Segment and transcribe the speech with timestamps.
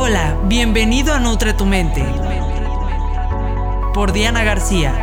[0.00, 2.04] Hola, bienvenido a Nutre tu Mente.
[3.92, 4.94] Por Diana García.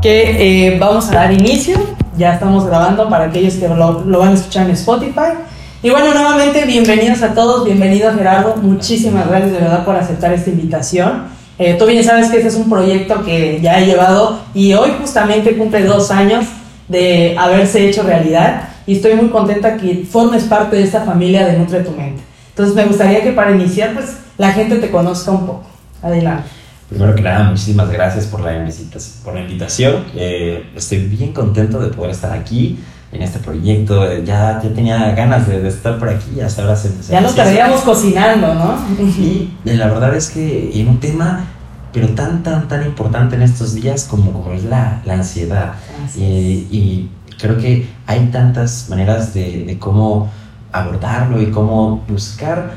[0.00, 1.76] Que eh, vamos a dar inicio.
[2.16, 5.34] Ya estamos grabando para aquellos que lo, van a escuchar en Spotify.
[5.82, 10.48] Y bueno, nuevamente bienvenidos a todos, bienvenido Gerardo, muchísimas gracias de verdad por aceptar esta
[10.48, 11.24] invitación.
[11.58, 14.90] Eh, tú bien sabes que este es un proyecto que ya he llevado y hoy
[14.98, 16.46] justamente cumple dos años
[16.88, 21.58] de haberse hecho realidad y estoy muy contenta que formes parte de esta familia de
[21.58, 22.31] Nutre tu Mente.
[22.52, 25.64] Entonces me gustaría que para iniciar pues la gente te conozca un poco.
[26.02, 26.48] Adelante.
[26.88, 29.24] Primero que nada, muchísimas gracias por la invitación.
[29.24, 30.04] Por la invitación.
[30.14, 32.78] Eh, estoy bien contento de poder estar aquí
[33.12, 34.22] en este proyecto.
[34.22, 37.30] Ya, ya tenía ganas de, de, estar por aquí, hasta ahora se, se Ya nos
[37.30, 38.76] estaríamos cocinando, ¿no?
[39.24, 41.46] Y la verdad es que en un tema,
[41.94, 45.74] pero tan, tan, tan importante en estos días como, como es la, la ansiedad.
[46.16, 46.22] Y,
[46.70, 50.30] y, creo que hay tantas maneras de, de cómo
[50.72, 52.72] abordarlo y cómo buscar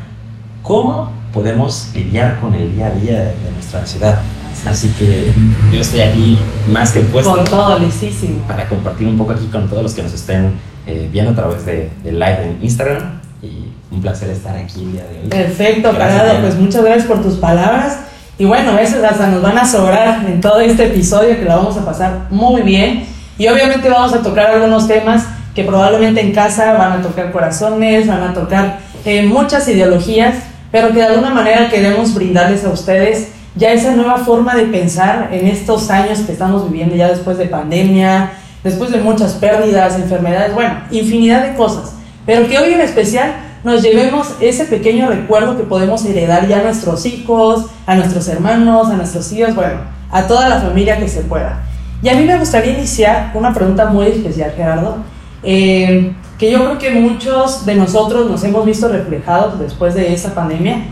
[0.65, 4.19] cómo podemos lidiar con el día a día de, nuestra ansiedad.
[4.65, 5.31] Así que
[5.71, 6.39] yo estoy aquí
[6.71, 7.35] más que puesto.
[7.35, 8.39] Con todo, listísimo.
[8.47, 10.53] Para compartir un poco aquí con todos los que nos estén
[10.87, 13.21] eh, viendo a través de, de, live en Instagram.
[13.43, 15.27] Y un placer estar aquí el día de hoy.
[15.27, 16.41] Perfecto, Parado.
[16.41, 17.99] Pues muchas gracias por tus palabras.
[18.39, 21.77] Y bueno, esas hasta nos van a sobrar en todo este episodio que la vamos
[21.77, 23.05] a pasar muy bien.
[23.37, 25.25] Y obviamente vamos a tocar algunos temas
[25.55, 30.35] que probablemente en casa van a tocar corazones, van a tocar eh, muchas ideologías,
[30.71, 35.29] pero que de alguna manera queremos brindarles a ustedes ya esa nueva forma de pensar
[35.31, 38.33] en estos años que estamos viviendo ya después de pandemia,
[38.63, 41.93] después de muchas pérdidas, enfermedades, bueno, infinidad de cosas,
[42.25, 46.63] pero que hoy en especial nos llevemos ese pequeño recuerdo que podemos heredar ya a
[46.63, 49.79] nuestros hijos, a nuestros hermanos, a nuestros hijos, bueno,
[50.11, 51.63] a toda la familia que se pueda.
[52.03, 54.97] Y a mí me gustaría iniciar con una pregunta muy especial, Gerardo,
[55.45, 60.33] eh, que yo creo que muchos de nosotros nos hemos visto reflejados después de esta
[60.33, 60.85] pandemia,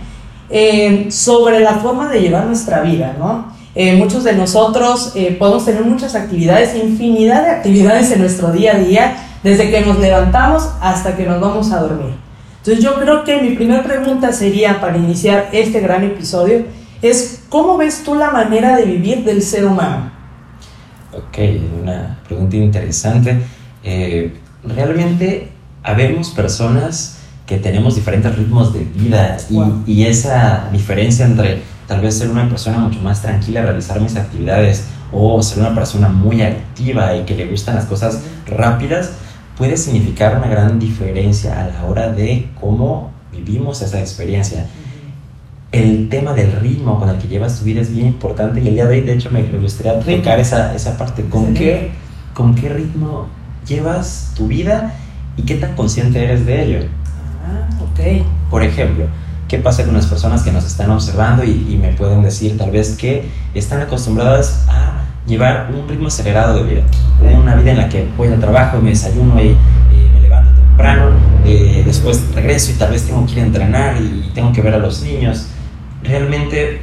[0.50, 3.52] eh, sobre la forma de llevar nuestra vida, ¿no?
[3.76, 8.76] Eh, muchos de nosotros eh, podemos tener muchas actividades, infinidad de actividades en nuestro día
[8.76, 12.14] a día, desde que nos levantamos hasta que nos vamos a dormir.
[12.60, 16.66] Entonces yo creo que mi primera pregunta sería, para iniciar este gran episodio,
[17.02, 20.12] es ¿cómo ves tú la manera de vivir del ser humano?
[21.12, 21.40] Ok,
[21.82, 23.42] una pregunta interesante.
[23.84, 25.50] Eh, realmente
[25.84, 32.18] habemos personas que tenemos diferentes ritmos de vida y, y, esa diferencia entre tal vez
[32.18, 37.16] ser una persona mucho más tranquila, realizar mis actividades o ser una persona muy activa
[37.16, 39.12] y que le gustan las cosas rápidas,
[39.58, 44.68] puede significar una gran diferencia a la hora de cómo vivimos esa experiencia.
[45.72, 48.76] El tema del ritmo con el que llevas tu vida es bien importante y el
[48.76, 51.24] día de hoy de hecho me gustaría tocar esa, esa parte.
[51.26, 51.92] ¿Con qué,
[52.34, 53.28] ¿Con qué ritmo
[53.68, 54.94] llevas tu vida
[55.38, 56.88] y qué tan consciente eres de ello?
[57.46, 58.26] Ah, ok.
[58.50, 59.06] Por ejemplo,
[59.48, 62.72] ¿qué pasa con las personas que nos están observando y, y, me pueden decir tal
[62.72, 66.84] vez que están acostumbradas a llevar un ritmo acelerado de vida?
[67.20, 67.36] Okay.
[67.36, 71.12] Una vida en la que voy al trabajo, me desayuno y, y me levanto temprano,
[71.46, 74.74] eh, después regreso y tal vez tengo que ir a entrenar y tengo que ver
[74.76, 75.48] a los niños.
[76.04, 76.82] Realmente,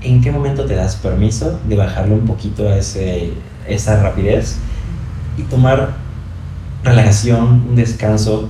[0.00, 3.32] ¿en qué momento te das permiso de bajarle un poquito a ese,
[3.68, 4.58] esa rapidez
[5.36, 6.01] y tomar
[6.84, 8.48] relajación, un descanso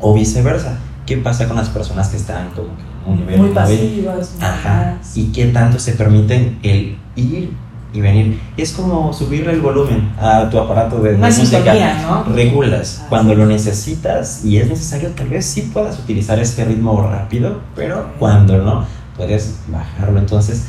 [0.00, 0.78] o viceversa.
[1.06, 4.36] ¿Qué pasa con las personas que están como que un nivel muy pasivas?
[4.40, 4.98] Ajá.
[5.14, 7.50] Y qué tanto se permiten el ir
[7.92, 8.40] y venir.
[8.56, 11.74] Es como subirle el volumen a tu aparato de, de música.
[12.02, 12.24] ¿no?
[12.24, 12.98] Regulas.
[12.98, 17.60] Así Cuando lo necesitas y es necesario, tal vez sí puedas utilizar ese ritmo rápido,
[17.76, 18.84] pero cuando no,
[19.16, 20.18] puedes bajarlo.
[20.18, 20.64] Entonces,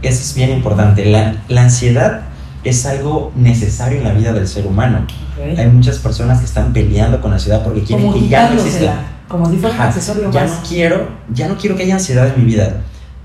[0.00, 1.04] eso es bien importante.
[1.04, 2.22] La, la ansiedad
[2.64, 5.06] es algo necesario en la vida del ser humano.
[5.34, 5.56] Okay.
[5.56, 8.60] Hay muchas personas que están peleando con la ansiedad porque quieren como que ya no
[8.60, 8.94] exista.
[9.28, 10.50] Como si fuera un accesorio ya más.
[10.50, 12.82] no quiero, ya no quiero que haya ansiedad en mi vida,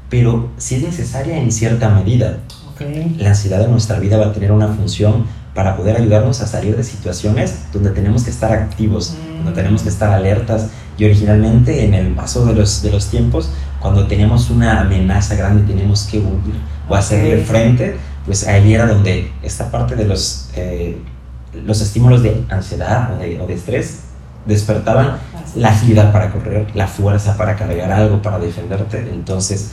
[0.09, 2.38] pero sí es necesaria en cierta medida.
[2.73, 3.16] Okay.
[3.18, 5.25] La ansiedad en nuestra vida va a tener una función
[5.56, 9.46] para poder ayudarnos a salir de situaciones donde tenemos que estar activos, mm.
[9.46, 10.67] donde tenemos que estar alertas.
[10.97, 13.49] Y originalmente en el paso de los, de los tiempos,
[13.79, 16.55] cuando tenemos una amenaza grande tenemos que huir
[16.88, 17.46] o hacerle okay.
[17.46, 20.98] frente, pues ahí era donde esta parte de los, eh,
[21.66, 24.00] los estímulos de ansiedad o de, o de estrés
[24.46, 25.18] despertaban
[25.56, 29.00] la agilidad para correr, la fuerza para cargar algo, para defenderte.
[29.12, 29.72] Entonces,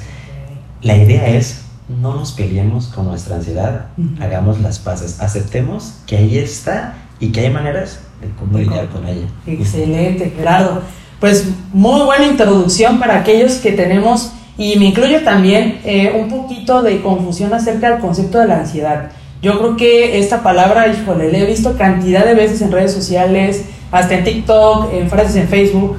[0.83, 4.23] la idea es no nos peleemos con nuestra ansiedad, uh -huh.
[4.23, 9.07] hagamos las paces, aceptemos que ahí está y que hay maneras de cómo lidiar con
[9.07, 9.27] ella.
[9.47, 10.83] Excelente, Gerardo.
[11.21, 16.83] Pues muy buena introducción para aquellos que tenemos y me incluyo también eh, un poquito
[16.83, 19.11] de confusión acerca del concepto de la ansiedad.
[19.43, 23.65] Yo creo que esta palabra, híjole, la he visto cantidad de veces en redes sociales,
[23.91, 25.97] hasta en TikTok, en frases en Facebook,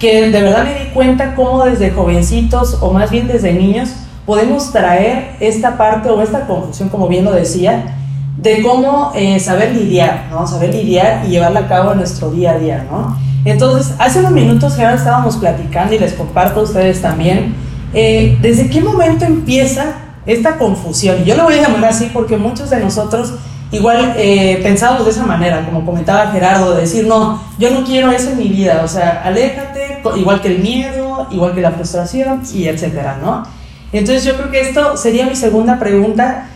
[0.00, 3.90] que de verdad me di cuenta cómo desde jovencitos o más bien desde niños
[4.26, 7.96] podemos traer esta parte o esta confusión, como bien lo decía,
[8.38, 10.48] de cómo eh, saber lidiar, ¿no?
[10.48, 13.16] Saber lidiar y llevarla a cabo en nuestro día a día, ¿no?
[13.44, 18.68] Entonces, hace unos minutos ya estábamos platicando y les comparto a ustedes también, eh, ¿desde
[18.70, 19.94] qué momento empieza
[20.26, 21.24] esta confusión?
[21.24, 23.34] Yo lo voy a llamar así porque muchos de nosotros
[23.72, 28.30] igual eh, de esa manera, como comentaba Gerardo, de decir, no, yo no quiero eso
[28.30, 32.66] en mi vida, o sea, aléjate, igual que el miedo, igual que la frustración y
[32.66, 33.44] etcétera, ¿no?
[33.92, 36.48] Entonces yo creo que esto sería mi segunda pregunta.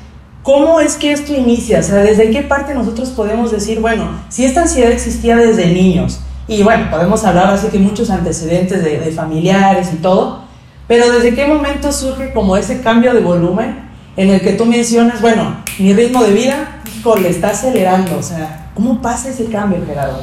[0.43, 1.81] ¿Cómo es que esto inicia?
[1.81, 6.21] O sea, ¿desde qué parte nosotros podemos decir, bueno, si esta ansiedad existía desde niños,
[6.47, 10.44] y bueno, podemos hablar así que muchos antecedentes de, de familiares y todo,
[10.87, 13.85] pero ¿desde qué momento surge como ese cambio de volumen
[14.17, 16.81] en el que tú mencionas, bueno, mi ritmo de vida,
[17.21, 20.21] le está acelerando, o sea, ¿cómo pasa ese cambio, Gerardo?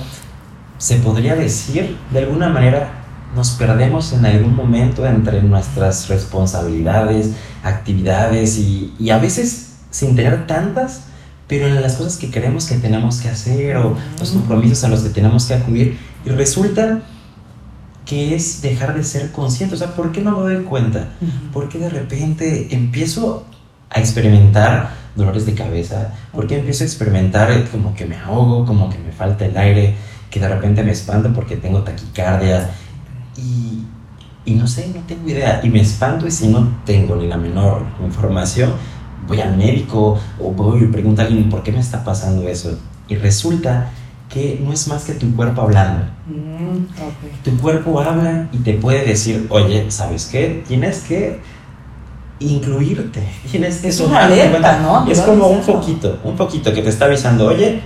[0.79, 2.89] Se podría decir, de alguna manera,
[3.35, 7.31] nos perdemos en algún momento entre nuestras responsabilidades,
[7.63, 11.03] actividades y, y, a veces sin tener tantas,
[11.47, 15.01] pero en las cosas que creemos que tenemos que hacer o los compromisos a los
[15.01, 15.99] que tenemos que acudir.
[16.25, 17.01] Y resulta
[18.05, 19.75] que es dejar de ser consciente.
[19.75, 21.09] O sea, ¿por qué no me doy cuenta?
[21.53, 23.45] Porque de repente empiezo
[23.89, 26.13] a experimentar dolores de cabeza?
[26.31, 29.95] porque empiezo a experimentar como que me ahogo, como que me falta el aire,
[30.29, 32.69] que de repente me espanto porque tengo taquicardia?
[33.37, 33.83] Y,
[34.45, 35.61] y no sé, no tengo idea.
[35.63, 38.73] Y me espanto y si no tengo ni la menor información,
[39.27, 42.77] voy al médico o voy y pregunto a alguien por qué me está pasando eso.
[43.07, 43.91] Y resulta
[44.31, 46.05] que no es más que tu cuerpo hablando.
[46.25, 50.63] Mm, tu cuerpo habla y te puede decir, oye, ¿sabes qué?
[50.67, 51.39] Tienes que
[52.39, 53.27] incluirte.
[53.49, 55.05] Tienes es una alerta, ¿no?
[55.09, 57.81] Es como un poquito, un poquito que te está avisando, oye,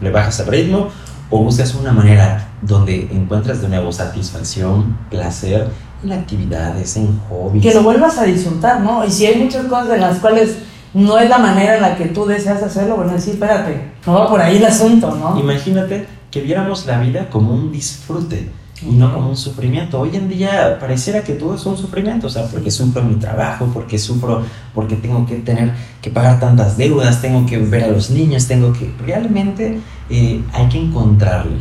[0.00, 0.88] le bajas el ritmo
[1.30, 5.68] o buscas una manera donde encuentras de nuevo satisfacción, placer
[6.04, 7.62] en actividades, en hobbies.
[7.62, 9.04] Que lo vuelvas a disfrutar, ¿no?
[9.04, 10.58] Y si hay muchas cosas en las cuales
[10.94, 14.28] no es la manera en la que tú deseas hacerlo, bueno, decir, espérate, no va
[14.28, 15.38] por ahí el asunto, ¿no?
[15.38, 18.50] Imagínate que viéramos la vida como un disfrute
[18.82, 20.00] y no como un sufrimiento.
[20.00, 23.68] Hoy en día pareciera que todo es un sufrimiento, o sea, porque sufro mi trabajo,
[23.72, 24.42] porque sufro,
[24.74, 28.72] porque tengo que tener que pagar tantas deudas, tengo que ver a los niños, tengo
[28.72, 28.92] que...
[29.04, 29.80] Realmente
[30.10, 31.58] eh, hay que encontrarle.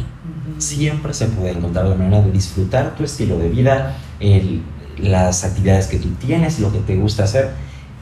[0.58, 3.96] Siempre se puede encontrar la manera de disfrutar tu estilo de vida,
[4.98, 7.52] las actividades que tú tienes, lo que te gusta hacer.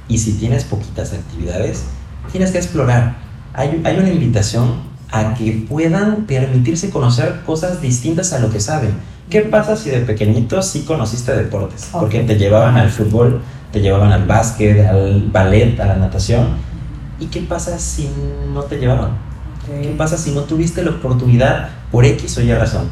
[0.07, 1.84] Y si tienes poquitas actividades,
[2.31, 3.16] tienes que explorar.
[3.54, 8.92] Hay, hay una invitación a que puedan permitirse conocer cosas distintas a lo que saben.
[9.30, 11.90] ¿Qué pasa si de pequeñito sí conociste deportes?
[11.92, 13.42] Porque te llevaban al fútbol,
[13.72, 16.50] te llevaban al básquet, al ballet, a la natación.
[17.19, 18.10] ¿Y qué pasa si
[18.54, 19.12] no te llevaban?
[19.66, 22.88] ¿Qué pasa si no tuviste la oportunidad por X o Y razón?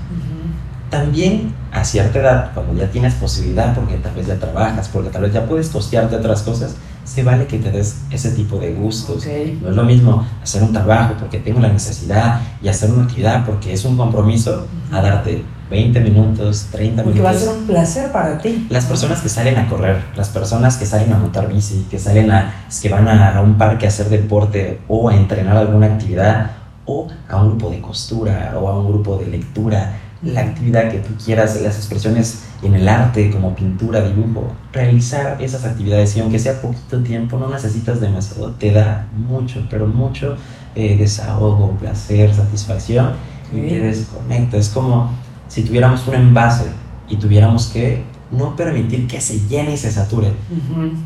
[0.89, 5.23] También a cierta edad, cuando ya tienes posibilidad, porque tal vez ya trabajas, porque tal
[5.23, 9.25] vez ya puedes costearte otras cosas, se vale que te des ese tipo de gustos.
[9.61, 13.45] No es lo mismo hacer un trabajo porque tengo la necesidad y hacer una actividad
[13.45, 17.33] porque es un compromiso a darte 20 minutos, 30 porque minutos.
[17.33, 18.67] va a ser un placer para ti.
[18.69, 22.31] Las personas que salen a correr, las personas que salen a montar bici, que salen
[22.31, 26.51] a, que van a, a un parque a hacer deporte o a entrenar alguna actividad
[26.85, 30.99] o a un grupo de costura o a un grupo de lectura, la actividad que
[30.99, 36.39] tú quieras, las expresiones en el arte, como pintura, dibujo, realizar esas actividades y aunque
[36.39, 40.37] sea poquito tiempo, no necesitas demasiado, te da mucho, pero mucho
[40.75, 43.11] eh, desahogo, placer, satisfacción
[43.53, 44.57] y te desconecta.
[44.57, 45.11] Es como
[45.47, 46.65] si tuviéramos un envase
[47.09, 50.31] y tuviéramos que no permitir que se llene y se sature.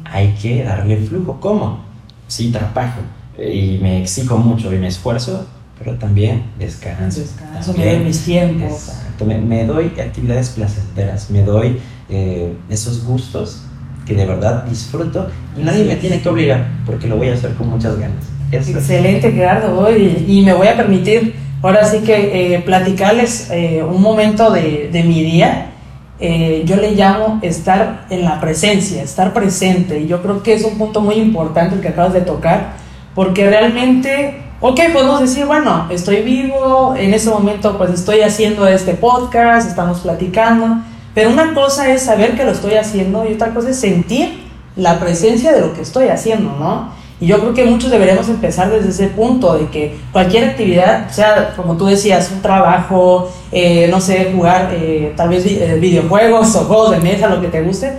[0.06, 1.40] Hay que darle flujo.
[1.40, 1.80] ¿Cómo?
[2.28, 3.02] Sí, trabajo
[3.38, 5.46] y me exijo mucho y me esfuerzo,
[5.78, 7.20] pero también descanso.
[7.20, 8.72] Descanso, me doy mis tiempos.
[8.72, 13.64] Exacto, me, doy actividades placenteras, me doy eh, esos gustos
[14.06, 17.54] que de verdad disfruto y nadie me tiene que obligar porque lo voy a hacer
[17.56, 18.24] con muchas ganas.
[18.52, 19.96] Excelente, Gerardo.
[19.96, 24.90] Y, y, me voy a permitir ahora sí que eh, platicarles eh, un momento de,
[24.92, 25.72] de mi día.
[26.20, 30.00] yo le llamo estar en la presencia, estar presente.
[30.00, 32.76] Y yo creo que es un punto muy importante el que acabas de tocar,
[33.14, 38.94] porque realmente ok, podemos decir, bueno, estoy vivo, en ese momento pues estoy haciendo este
[38.94, 40.82] podcast, estamos platicando,
[41.14, 45.00] pero una cosa es saber que lo estoy haciendo y otra cosa es sentir la
[45.00, 46.90] presencia de lo que estoy haciendo, ¿no?
[47.20, 51.54] Y yo creo que muchos deberíamos empezar desde ese punto, de que cualquier actividad, sea
[51.56, 56.66] como tú decías, un trabajo, eh, no sé, jugar eh, tal vez eh, videojuegos o
[56.66, 57.94] juegos de mesa, lo que te guste,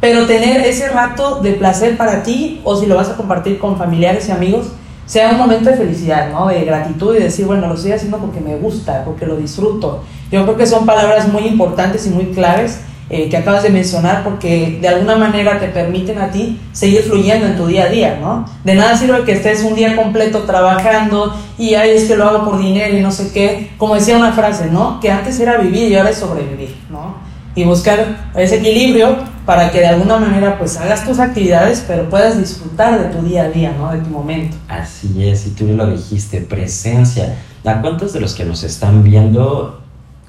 [0.00, 3.76] pero tener ese rato de placer para ti o si lo vas a compartir con
[3.76, 4.68] familiares y amigos,
[5.06, 6.48] sea un momento de felicidad, ¿no?
[6.48, 10.02] De gratitud y decir, bueno, lo estoy haciendo porque me gusta, porque lo disfruto.
[10.30, 12.80] Yo creo que son palabras muy importantes y muy claves
[13.10, 17.46] eh, que acabas de mencionar porque de alguna manera te permiten a ti seguir fluyendo
[17.46, 18.46] en tu día a día, ¿no?
[18.64, 22.44] De nada sirve que estés un día completo trabajando y ahí es que lo hago
[22.46, 23.72] por dinero y no sé qué.
[23.76, 24.98] Como decía una frase, ¿no?
[24.98, 27.16] Que antes era vivir y ahora es sobrevivir, ¿no?
[27.54, 32.38] Y buscar ese equilibrio para que de alguna manera pues hagas tus actividades pero puedas
[32.38, 33.92] disfrutar de tu día a día, ¿no?
[33.92, 34.56] De tu momento.
[34.68, 37.36] Así es, y tú lo dijiste, presencia.
[37.64, 39.82] ¿A cuántos de los que nos están viendo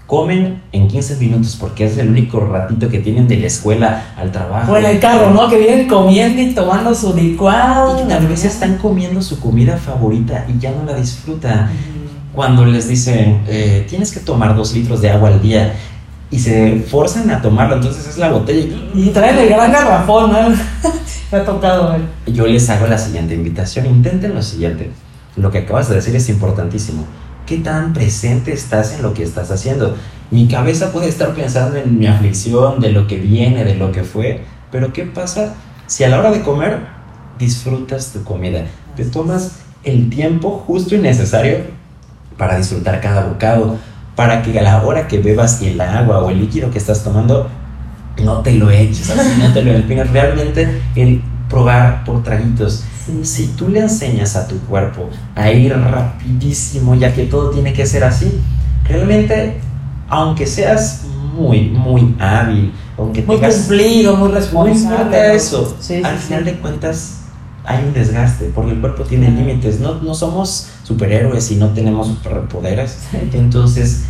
[0.06, 4.32] comen en 15 minutos porque es el único ratito que tienen de la escuela al
[4.32, 4.72] trabajo.
[4.72, 5.50] O en el carro, ¿no?
[5.50, 8.04] Que vienen comiendo y tomando su licuado.
[8.04, 11.70] Y tal vez están comiendo su comida favorita y ya no la disfrutan.
[12.34, 15.74] Cuando les dicen, eh, tienes que tomar dos litros de agua al día
[16.34, 18.76] y se forzan a tomarlo, entonces es la botella.
[18.96, 20.50] Y traen el gran garrafón, ¿no?
[21.32, 24.90] Me ha tocado Yo les hago la siguiente invitación, intenten lo siguiente.
[25.36, 27.06] Lo que acabas de decir es importantísimo
[27.46, 29.96] ¿Qué tan presente estás en lo que estás haciendo?
[30.32, 34.04] Mi cabeza puede estar pensando en mi aflicción, de lo que viene, de lo que
[34.04, 35.54] fue, pero ¿qué pasa
[35.86, 36.80] si a la hora de comer
[37.38, 38.66] disfrutas tu comida?
[38.96, 41.58] Te tomas el tiempo justo y necesario
[42.40, 43.78] para disfrutar cada bocado,
[44.16, 47.50] para que a la hora que bebas el agua o el líquido que estás tomando,
[48.24, 52.84] no te lo eches, no te lo Realmente el probar por traguitos.
[53.24, 57.86] Si tú le enseñas a tu cuerpo a ir rapidísimo, ya que todo tiene que
[57.86, 58.40] ser así,
[58.88, 59.60] realmente,
[60.08, 61.04] aunque seas
[61.36, 63.56] muy, muy hábil, aunque muy tengas...
[63.56, 65.36] cumplido, muy responsable.
[65.36, 67.23] eso, al final de cuentas
[67.66, 72.08] hay un desgaste, porque el cuerpo tiene límites, no, no somos superhéroes y no tenemos
[72.08, 73.00] superpoderes,
[73.34, 74.04] entonces,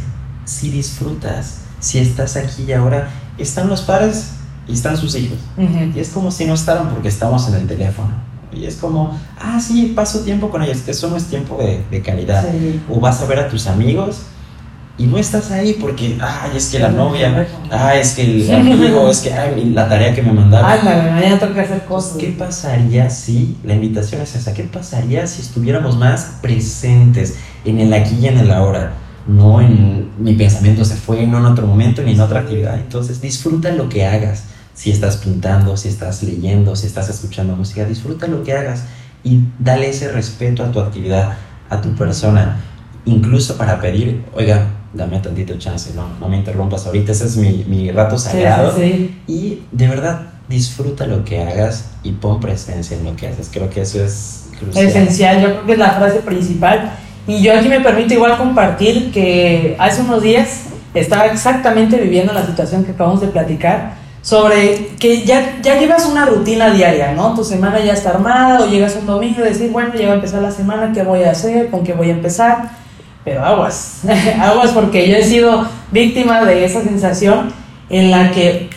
[0.45, 4.31] si disfrutas, si estás aquí y ahora, están los padres
[4.67, 8.33] y están sus hijos, y es como si no estaran porque estamos en el teléfono.
[8.55, 10.87] Y es como, ah, sí, paso tiempo con ellos.
[10.87, 12.45] Eso no es tiempo de, de calidad.
[12.87, 14.17] O vas a ver a tus amigos
[14.95, 19.09] y no estás ahí porque, ay, es que la novia, ay, es que el amigo,
[19.09, 20.69] es que ay, la tarea que me mandaron.
[20.69, 22.17] Ay, mañana tengo que hacer cosas.
[22.17, 27.91] ¿Qué pasaría si, la invitación es esa, qué pasaría si estuviéramos más presentes en el
[27.91, 28.93] aquí y en el ahora?
[29.25, 32.75] No en mi pensamiento se fue, no en otro momento ni en otra actividad.
[32.75, 34.43] Entonces disfruta lo que hagas
[34.75, 38.83] si estás pintando, si estás leyendo, si estás escuchando música, disfruta lo que hagas
[39.23, 41.37] y dale ese respeto a tu actividad,
[41.69, 42.59] a tu persona,
[43.05, 47.65] incluso para pedir, oiga, dame tantito chance, no, no me interrumpas ahorita, ese es mi,
[47.67, 48.73] mi rato sagrado.
[49.27, 53.49] Y de verdad, disfruta lo que hagas y pon presencia en lo que haces.
[53.51, 54.85] Creo que eso es crucial.
[54.85, 56.91] Esencial, yo creo que es la frase principal.
[57.27, 62.45] Y yo aquí me permito igual compartir que hace unos días estaba exactamente viviendo la
[62.45, 67.33] situación que acabamos de platicar sobre que ya, ya llevas una rutina diaria, ¿no?
[67.33, 70.15] Tu semana ya está armada o llegas un domingo y decir, bueno, ya va a
[70.15, 71.69] empezar la semana, ¿qué voy a hacer?
[71.69, 72.82] ¿Con qué voy a empezar?
[73.23, 74.01] Pero aguas,
[74.39, 77.51] aguas porque yo he sido víctima de esa sensación
[77.89, 78.69] en la que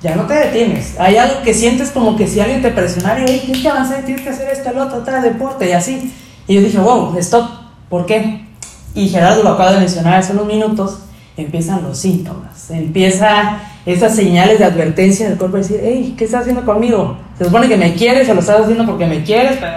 [0.00, 0.98] ya no te detienes.
[0.98, 4.22] Hay algo que sientes como que si alguien te presionara y tienes que avanzar, tienes
[4.22, 6.12] que hacer esto, el otro, tal deporte y así.
[6.46, 7.48] Y yo dije, wow, stop,
[7.88, 8.46] ¿por qué?
[8.94, 10.98] Y Gerardo lo acaba de mencionar hace unos minutos,
[11.36, 16.42] empiezan los síntomas, empieza esas señales de advertencia del cuerpo de decir, hey, ¿qué estás
[16.42, 17.16] haciendo conmigo?
[17.36, 19.72] Se supone que me quieres o lo estás haciendo porque me quieres, pero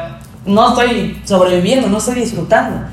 [0.45, 2.87] no estoy sobreviviendo, no estoy disfrutando.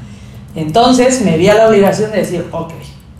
[0.54, 2.72] Entonces me vi a la obligación de decir, ok,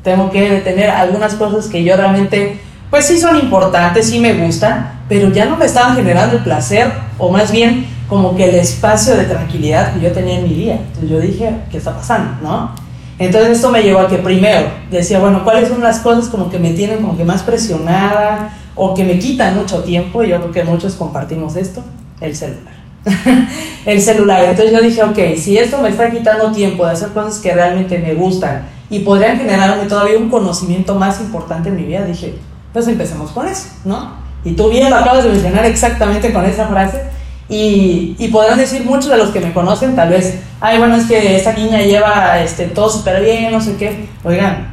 [0.03, 5.01] tengo que detener algunas cosas que yo realmente, pues sí son importantes, sí me gustan,
[5.09, 9.17] pero ya no me estaban generando el placer, o más bien como que el espacio
[9.17, 10.77] de tranquilidad que yo tenía en mi día.
[10.77, 12.31] Entonces yo dije, ¿qué está pasando?
[12.43, 12.71] ¿No?
[13.19, 16.59] Entonces esto me llevó a que primero decía, bueno, ¿cuáles son las cosas como que
[16.59, 20.23] me tienen como que más presionada o que me quitan mucho tiempo?
[20.23, 21.83] Yo creo que muchos compartimos esto,
[22.21, 22.78] el celular.
[23.87, 24.45] el celular.
[24.45, 27.99] Entonces yo dije, ok, si esto me está quitando tiempo de hacer cosas que realmente
[27.99, 32.35] me gustan y podrían generarme todavía un conocimiento más importante en mi vida, dije,
[32.73, 34.13] pues empecemos con eso, ¿no?
[34.45, 37.03] Y tú bien lo acabas de mencionar exactamente con esa frase
[37.49, 41.07] y, y, podrán decir muchos de los que me conocen, tal vez, ay, bueno, es
[41.07, 44.07] que esa niña lleva este, todo súper bien, no sé qué.
[44.23, 44.69] Oigan,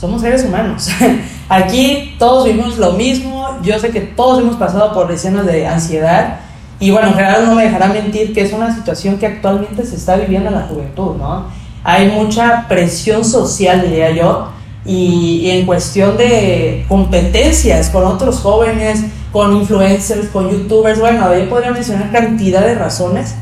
[0.00, 0.88] somos seres humanos.
[1.48, 3.58] Aquí todos vivimos lo mismo.
[3.62, 6.38] Yo sé que todos hemos pasado por escenas de ansiedad.
[6.80, 10.16] Y bueno, Gerardo no me dejará mentir que es una situación que actualmente se está
[10.16, 11.44] viviendo en la juventud, ¿no?
[11.84, 14.48] Hay mucha presión social, diría yo,
[14.86, 21.70] y, en cuestión de competencias con otros jóvenes, con influencers, con youtubers, bueno, yo podría
[21.70, 23.34] mencionar cantidad de razones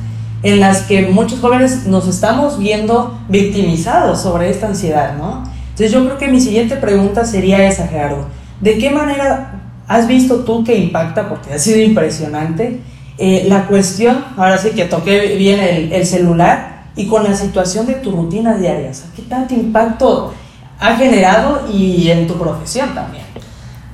[0.42, 5.44] en las que muchos jóvenes nos estamos viendo victimizados sobre esta ansiedad, ¿no?
[5.70, 8.26] Entonces yo creo que mi siguiente pregunta sería esa, Gerardo.
[8.60, 12.80] ¿De qué manera has visto tú que impacta, porque ha sido impresionante,
[13.18, 17.86] eh, la cuestión, ahora sí que toqué bien el, el, celular y con la situación
[17.86, 20.32] de tu rutina diaria, o sea, ¿qué tanto impacto
[20.78, 23.24] ha generado y en tu profesión también?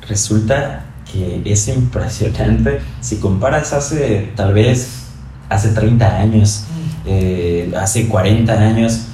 [0.07, 5.05] Resulta que es impresionante si comparas hace tal vez
[5.49, 7.07] hace 30 años, mm.
[7.07, 9.07] eh, hace 40 años,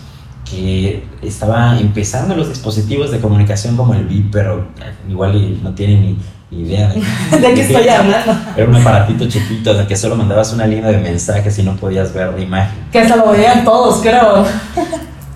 [0.51, 4.67] que estaba empezando los dispositivos de comunicación como el VIP, pero
[5.09, 6.19] igual no tiene ni
[6.51, 7.01] idea de,
[7.39, 8.33] ¿De qué estoy hablando.
[8.57, 11.77] Era un aparatito chiquito en el que solo mandabas una línea de mensajes y no
[11.77, 12.79] podías ver la imagen.
[12.91, 14.45] Que hasta lo veían todos, creo.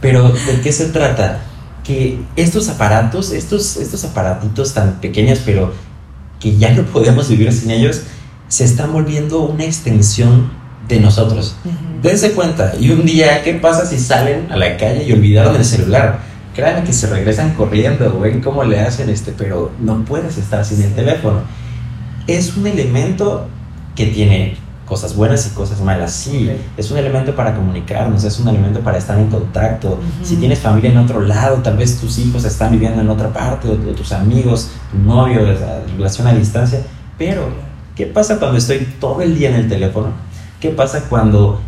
[0.01, 1.41] Pero ¿de qué se trata?
[1.85, 5.73] Que estos aparatos, estos, estos aparatitos tan pequeños, pero
[6.41, 8.03] que ya no podemos vivir sin ellos,
[8.49, 10.51] se están volviendo una extensión
[10.89, 11.57] de nosotros.
[12.03, 15.65] Dense cuenta, y un día, ¿qué pasa si salen a la calle y olvidaron el
[15.65, 16.19] celular?
[16.55, 20.83] Créanme que se regresan corriendo, ven cómo le hacen este, pero no puedes estar sin
[20.83, 21.41] el teléfono.
[22.27, 23.49] Es un elemento
[23.97, 24.57] que tiene
[24.87, 26.13] cosas buenas y cosas malas.
[26.13, 29.99] Sí, es un elemento para comunicarnos, es un elemento para estar en contacto.
[30.23, 33.69] Si tienes familia en otro lado, tal vez tus hijos están viviendo en otra parte,
[33.69, 36.81] o, tus amigos, tu novio, la relación a distancia.
[37.19, 37.49] Pero,
[37.97, 40.09] ¿qué pasa cuando estoy todo el día en el teléfono?
[40.61, 41.61] ¿Qué pasa cuando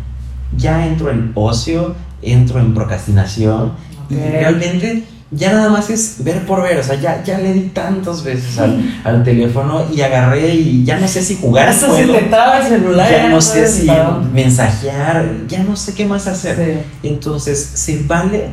[0.55, 3.73] ya entro en ocio, entro en procrastinación
[4.09, 8.23] realmente ya nada más es ver por ver, o sea, ya, ya le di tantas
[8.23, 8.57] veces
[9.03, 11.67] al, teléfono y agarré y ya no sé si jugar.
[11.67, 13.11] Hasta se te traba el celular.
[13.11, 13.89] Ya, no sé si
[14.33, 16.83] mensajear, ya no sé qué más hacer.
[17.03, 18.51] Entonces, se vale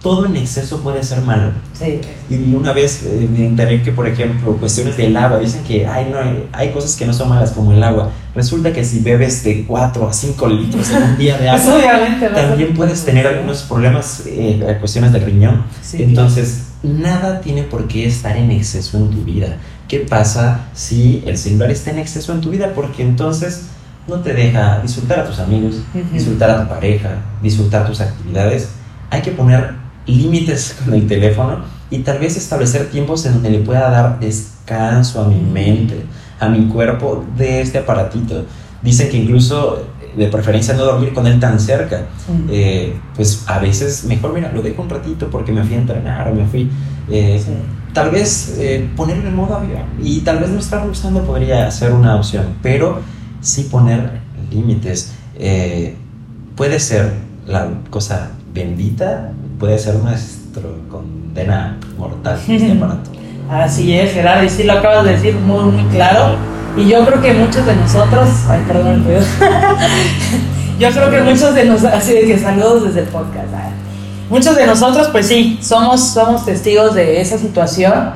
[0.00, 1.50] todo en exceso puede ser malo.
[1.72, 2.00] Sí.
[2.30, 6.08] Y una vez eh, me enteré que, por ejemplo, cuestiones del agua, dicen que hay,
[6.10, 6.18] no,
[6.52, 8.10] hay cosas que no son malas como el agua.
[8.34, 11.80] Resulta que si bebes de 4 a 5 litros en un día de agua,
[12.34, 15.64] también puedes tener algunos problemas, eh, cuestiones del riñón.
[15.94, 19.56] Entonces, nada tiene por qué estar en exceso en tu vida.
[19.88, 22.72] ¿Qué pasa si el celular está en exceso en tu vida?
[22.74, 23.64] Porque entonces
[24.06, 28.68] no te deja disfrutar a tus amigos, disfrutar a tu pareja, disfrutar tus actividades.
[29.10, 31.58] Hay que poner límites con el teléfono
[31.90, 36.04] y tal vez establecer tiempos en donde le pueda dar descanso a mi mente,
[36.40, 38.44] a mi cuerpo de este aparatito.
[38.82, 39.84] Dicen que incluso
[40.16, 42.06] de preferencia no dormir con él tan cerca.
[42.50, 46.28] Eh, pues a veces mejor, mira, lo dejo un ratito porque me fui a entrenar
[46.28, 46.70] o me fui.
[47.10, 47.40] Eh,
[47.92, 51.92] tal vez eh, ponerlo en modo avión y tal vez no estar usando podría ser
[51.92, 53.00] una opción, pero
[53.40, 55.12] sí poner límites.
[56.56, 57.12] puede ser
[57.46, 63.10] la cosa bendita puede ser nuestra condena mortal este aparato.
[63.50, 66.36] Así es, Gerardo, y sí lo acabas de decir muy, muy claro.
[66.76, 69.04] Y yo creo que muchos de nosotros, ay, perdón el
[70.78, 73.48] yo creo que muchos de nosotros, así de que saludos desde el podcast.
[74.30, 78.12] Muchos de nosotros, pues sí, somos, somos testigos de esa situación.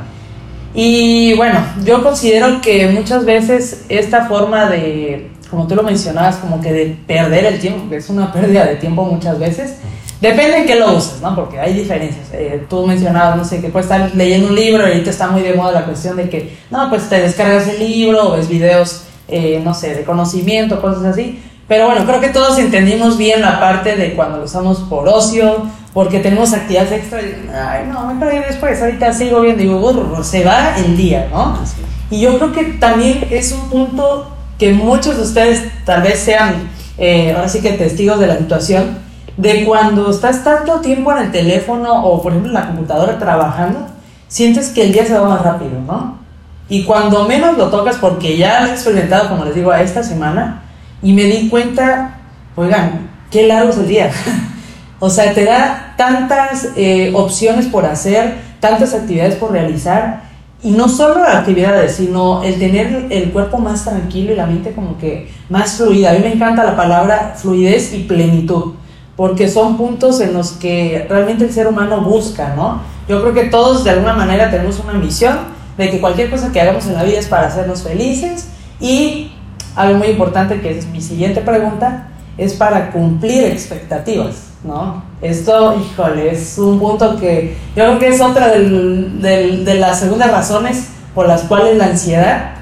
[0.74, 6.60] Y bueno, yo considero que muchas veces esta forma de, como tú lo mencionabas, como
[6.60, 9.76] que de perder el tiempo, que es una pérdida de tiempo muchas veces,
[10.22, 11.34] Depende en qué lo uses, ¿no?
[11.34, 12.28] Porque hay diferencias.
[12.32, 15.42] Eh, tú mencionabas, no sé, que puedes estar leyendo un libro y ahorita está muy
[15.42, 19.02] de moda la cuestión de que, no, pues te descargas el libro o ves videos,
[19.26, 21.42] eh, no sé, de conocimiento, cosas así.
[21.66, 25.66] Pero bueno, creo que todos entendimos bien la parte de cuando lo usamos por ocio,
[25.92, 27.20] porque tenemos actividades extra.
[27.20, 31.26] Y, Ay, no, me ir después, ahorita sigo viendo y digo, se va el día,
[31.32, 31.58] ¿no?
[32.12, 36.70] Y yo creo que también es un punto que muchos de ustedes tal vez sean,
[36.96, 39.02] eh, ahora sí que testigos de la situación
[39.36, 43.86] de cuando estás tanto tiempo en el teléfono o por ejemplo en la computadora trabajando,
[44.28, 46.18] sientes que el día se va más rápido, ¿no?
[46.68, 50.02] Y cuando menos lo tocas, porque ya lo he experimentado, como les digo, a esta
[50.02, 50.62] semana,
[51.02, 52.18] y me di cuenta,
[52.56, 54.10] oigan, qué largo es el día.
[54.98, 60.22] o sea, te da tantas eh, opciones por hacer, tantas actividades por realizar,
[60.62, 64.96] y no solo actividades, sino el tener el cuerpo más tranquilo y la mente como
[64.96, 66.10] que más fluida.
[66.10, 68.74] A mí me encanta la palabra fluidez y plenitud
[69.16, 72.80] porque son puntos en los que realmente el ser humano busca, ¿no?
[73.08, 75.38] Yo creo que todos de alguna manera tenemos una misión
[75.76, 78.48] de que cualquier cosa que hagamos en la vida es para hacernos felices
[78.80, 79.32] y
[79.74, 85.02] algo muy importante que es mi siguiente pregunta es para cumplir expectativas, ¿no?
[85.20, 90.88] Esto, híjole, es un punto que yo creo que es otra de las segundas razones
[91.14, 92.54] por las cuales la ansiedad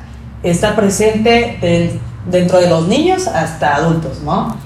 [0.43, 4.57] está presente dentro de los niños hasta adultos, ¿no?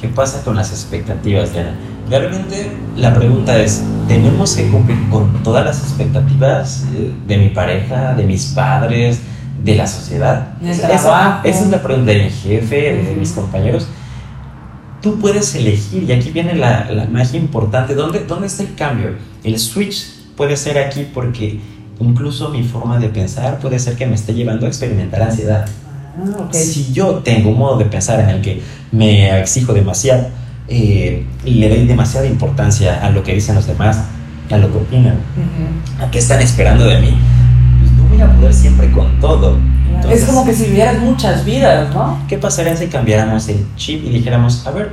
[0.00, 1.74] ¿Qué pasa con las expectativas, Diana?
[2.08, 8.14] Realmente la pregunta es, ¿tenemos que cumplir con todas las expectativas eh, de mi pareja,
[8.14, 9.20] de mis padres,
[9.64, 10.48] de la sociedad?
[10.62, 13.88] Esa, es la pregunta de mi jefe, de mis compañeros.
[15.00, 19.10] Tú puedes elegir, y aquí viene la, la magia importante, ¿Dónde, ¿dónde está el cambio?
[19.42, 21.60] El switch puede ser aquí porque
[22.00, 25.66] incluso mi forma de pensar puede ser que me esté llevando a experimentar ansiedad.
[26.18, 26.54] Ah, ok.
[26.54, 30.28] Si yo tengo un modo de pensar en el que me exijo demasiado,
[30.68, 33.98] eh, le doy demasiada importancia a lo que dicen los demás,
[34.50, 36.04] a lo que opinan, Ujú.
[36.04, 37.16] a qué están esperando de mí,
[37.80, 39.58] pues no voy a poder siempre con todo.
[39.94, 42.18] Entonces, es como que si vivieras muchas vidas, ¿no?
[42.28, 44.92] ¿Qué pasaría si cambiáramos el chip y dijéramos, a ver,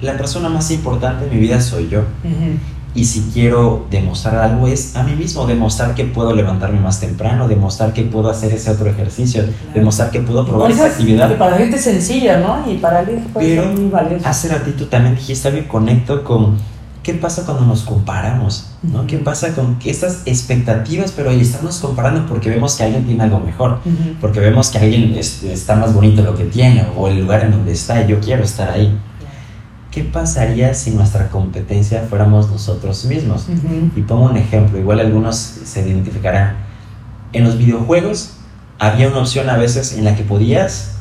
[0.00, 2.00] la persona más importante en mi vida soy yo?
[2.00, 2.58] Ujú.
[2.94, 7.48] Y si quiero demostrar algo es a mí mismo, demostrar que puedo levantarme más temprano,
[7.48, 11.28] demostrar que puedo hacer ese otro ejercicio, demostrar que puedo probar esa actividad.
[11.30, 12.70] que para la gente es sencilla, ¿no?
[12.70, 14.28] Y para alguien puede Pero ser muy valioso.
[14.28, 16.58] hace ratito también dijiste algo conecto con
[17.02, 19.06] qué pasa cuando nos comparamos, ¿no?
[19.06, 23.40] ¿Qué pasa con estas expectativas, pero ahí estamos comparando porque vemos que alguien tiene algo
[23.40, 24.16] mejor, Ujú.
[24.20, 27.52] porque vemos que alguien es- está más bonito lo que tiene o el lugar en
[27.52, 28.96] donde está y yo quiero estar ahí.
[29.92, 33.44] ¿Qué pasaría si nuestra competencia fuéramos nosotros mismos?
[33.94, 36.56] Y pongo un ejemplo, igual algunos se identificarán.
[37.34, 38.38] En los videojuegos
[38.78, 40.92] había una opción a veces en la que podías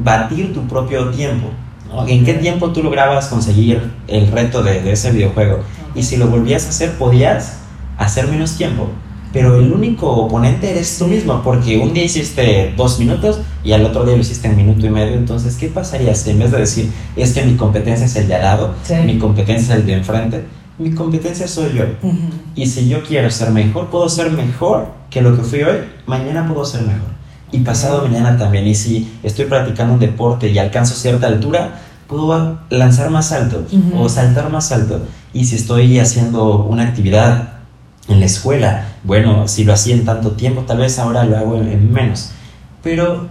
[0.00, 1.50] batir tu propio tiempo.
[1.88, 2.08] ¿no?
[2.08, 5.60] ¿En qué tiempo tú lograbas conseguir el reto de, de ese videojuego?
[5.94, 7.58] Y si lo volvías a hacer, podías
[7.98, 8.88] hacer menos tiempo.
[9.34, 13.84] Pero el único oponente eres tú mismo, porque un día hiciste dos minutos y al
[13.84, 15.14] otro día lo hiciste en minuto y medio.
[15.16, 18.36] Entonces, ¿qué pasaría si en vez de decir, es que mi competencia es el de
[18.36, 18.94] al lado, Sí.
[19.04, 20.44] mi competencia es el de enfrente,
[20.78, 21.84] mi competencia soy yo?
[22.02, 22.16] Ujú.
[22.54, 26.46] Y si yo quiero ser mejor, puedo ser mejor que lo que fui hoy, mañana
[26.48, 27.12] puedo ser mejor.
[27.50, 28.66] Y pasado mañana también.
[28.68, 34.00] Y si estoy practicando un deporte y alcanzo cierta altura, puedo lanzar más alto Ujú.
[34.02, 35.02] o saltar más alto.
[35.32, 37.53] Y si estoy haciendo una actividad
[38.08, 41.56] en la escuela, bueno, si lo hacía en tanto tiempo, tal vez ahora lo hago
[41.56, 42.30] en, en menos.
[42.82, 43.28] Pero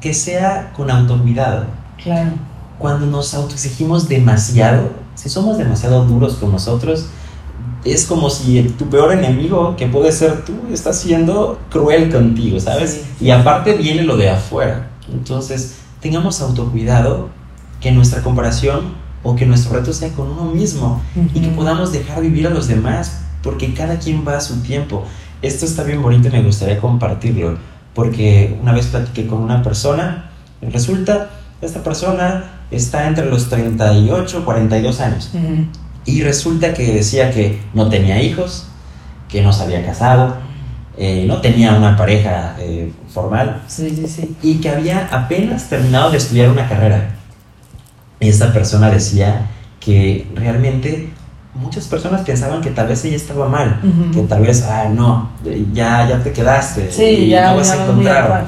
[0.00, 1.66] que sea con autocuidado
[2.02, 2.30] Claro.
[2.78, 7.06] cuando nos autoexigimos demasiado, si somos demasiado duros con nosotros,
[7.84, 12.58] es como si el- tu peor enemigo, que puede ser tú, está siendo cruel contigo,
[12.58, 13.02] ¿sabes?
[13.18, 13.26] Sí.
[13.26, 14.90] Y aparte viene lo de afuera.
[15.12, 17.28] Entonces, tengamos autocuidado,
[17.80, 21.00] que nuestra comparación o que nuestro reto sea con uno mismo
[21.34, 25.04] y que podamos dejar vivir a los demás, porque cada quien va a su tiempo.
[25.42, 27.58] Esto está bien bonito y me gustaría compartirlo,
[27.94, 30.30] porque una vez platiqué con una persona,
[30.62, 35.66] y resulta, esta persona está entre los 38 y 42 años, Ujú.
[36.04, 38.66] y resulta que decía que no tenía hijos,
[39.28, 40.36] que no se había casado,
[40.98, 44.36] eh, no tenía una pareja eh, formal, Sí, sí, sí.
[44.42, 47.10] y que había apenas terminado de estudiar una carrera.
[48.18, 49.46] Y esta persona decía
[49.78, 51.10] que realmente
[51.60, 53.80] muchas personas pensaban que tal vez ella estaba mal,
[54.12, 55.30] que tal vez, ah, no,
[55.72, 58.44] ya, ya te quedaste Sí, y ya, no vas ya a encontrar.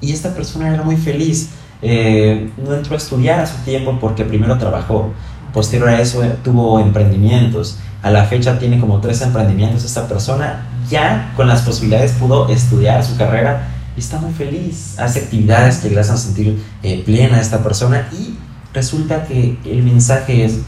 [0.00, 1.50] Y esta persona era muy feliz.
[1.82, 5.12] Eh, no entró a estudiar a su tiempo porque primero trabajó.
[5.52, 7.78] Posterior a eso eh, tuvo emprendimientos.
[8.02, 9.84] A la fecha tiene como tres emprendimientos.
[9.84, 14.98] Esta persona ya con las posibilidades pudo estudiar su carrera y está muy feliz.
[14.98, 18.36] Hace actividades que le hacen sentir eh, plena a esta persona y
[18.72, 20.60] resulta que el mensaje es,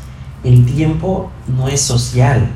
[0.45, 2.49] el tiempo no es social.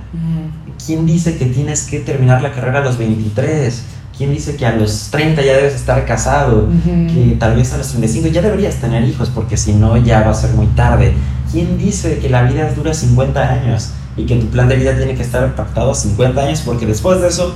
[0.84, 3.82] ¿Quién dice que tienes que terminar la carrera a los 23?
[4.16, 6.68] ¿Quién dice que a los 30 ya debes estar casado?
[6.68, 7.06] Ujú.
[7.12, 10.30] Que tal vez a los 35 ya deberías tener hijos porque si no ya va
[10.30, 11.14] a ser muy tarde.
[11.50, 15.14] ¿Quién dice que la vida dura 50 años y que tu plan de vida tiene
[15.14, 17.54] que estar pactado a 50 años porque después de eso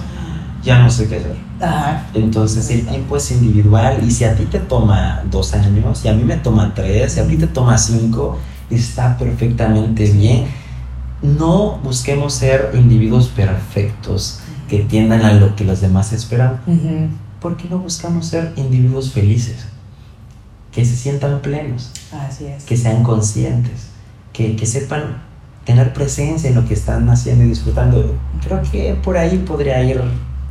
[0.63, 1.37] ya no sé qué hacer?
[1.61, 2.07] Ajá.
[2.15, 6.13] Entonces el tiempo es individual y si a ti te toma dos años y a
[6.13, 8.39] mí me toma tres y a ti te toma cinco,
[8.71, 10.45] está perfectamente bien.
[11.23, 16.61] No busquemos ser individuos perfectos que tiendan a lo que los demás esperan.
[16.67, 17.09] Ujú.
[17.41, 19.67] ¿Por qué no buscamos ser individuos felices?
[20.73, 22.65] Que se sientan plenos, Así es.
[22.65, 23.89] que sean conscientes,
[24.33, 25.23] que, que sepan
[25.65, 28.15] tener presencia en lo que están haciendo y disfrutando.
[28.45, 30.01] Creo que por ahí podría ir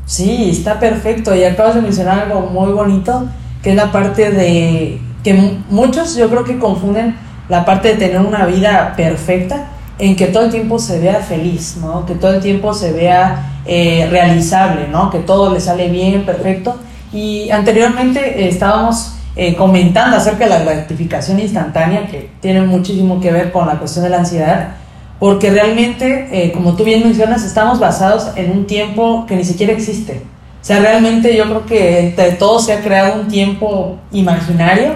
[0.05, 1.35] Sí, está perfecto.
[1.35, 3.27] Y acabas de mencionar algo muy bonito,
[3.61, 7.15] que es la parte de que mu- muchos yo creo que confunden
[7.49, 9.65] la parte de tener una vida perfecta
[9.97, 12.05] en que todo el tiempo se vea feliz, ¿no?
[12.05, 15.09] Que todo el tiempo se vea eh, realizable, ¿no?
[15.09, 16.77] Que todo le sale bien, perfecto.
[17.11, 23.31] Y anteriormente eh, estábamos eh, comentando acerca de la gratificación instantánea, que tiene muchísimo que
[23.31, 24.75] ver con la cuestión de la ansiedad,
[25.19, 30.21] porque realmente, como tú bien mencionas, estamos basados en un tiempo que ni siquiera existe.
[30.61, 34.93] O sea, realmente yo creo que entre todos se ha creado un tiempo imaginario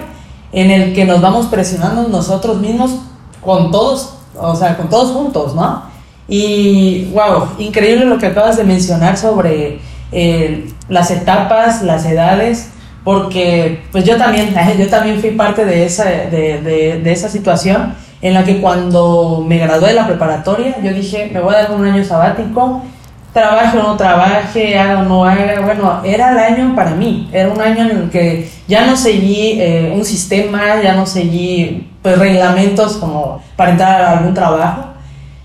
[0.54, 2.92] en el que nos vamos presionando nosotros mismos
[3.40, 5.82] con todos, o sea, con todos juntos, ¿no?
[6.28, 9.80] Y, wow, increíble lo que acabas de mencionar sobre
[10.12, 12.70] eh, las etapas, las edades,
[13.02, 17.94] porque pues yo también, yo también fui parte de esa, de, de, de esa situación
[18.22, 21.72] en la que cuando me gradué de la preparatoria, yo dije, me voy a dar
[21.72, 22.82] un año sabático,
[23.34, 27.50] trabaje o no trabaje, haga o no haga, bueno, era el año para mí, era
[27.50, 32.16] un año en el que ya no seguí eh, un sistema, ya no seguí pues
[32.16, 34.84] reglamentos como para entrar a algún trabajo.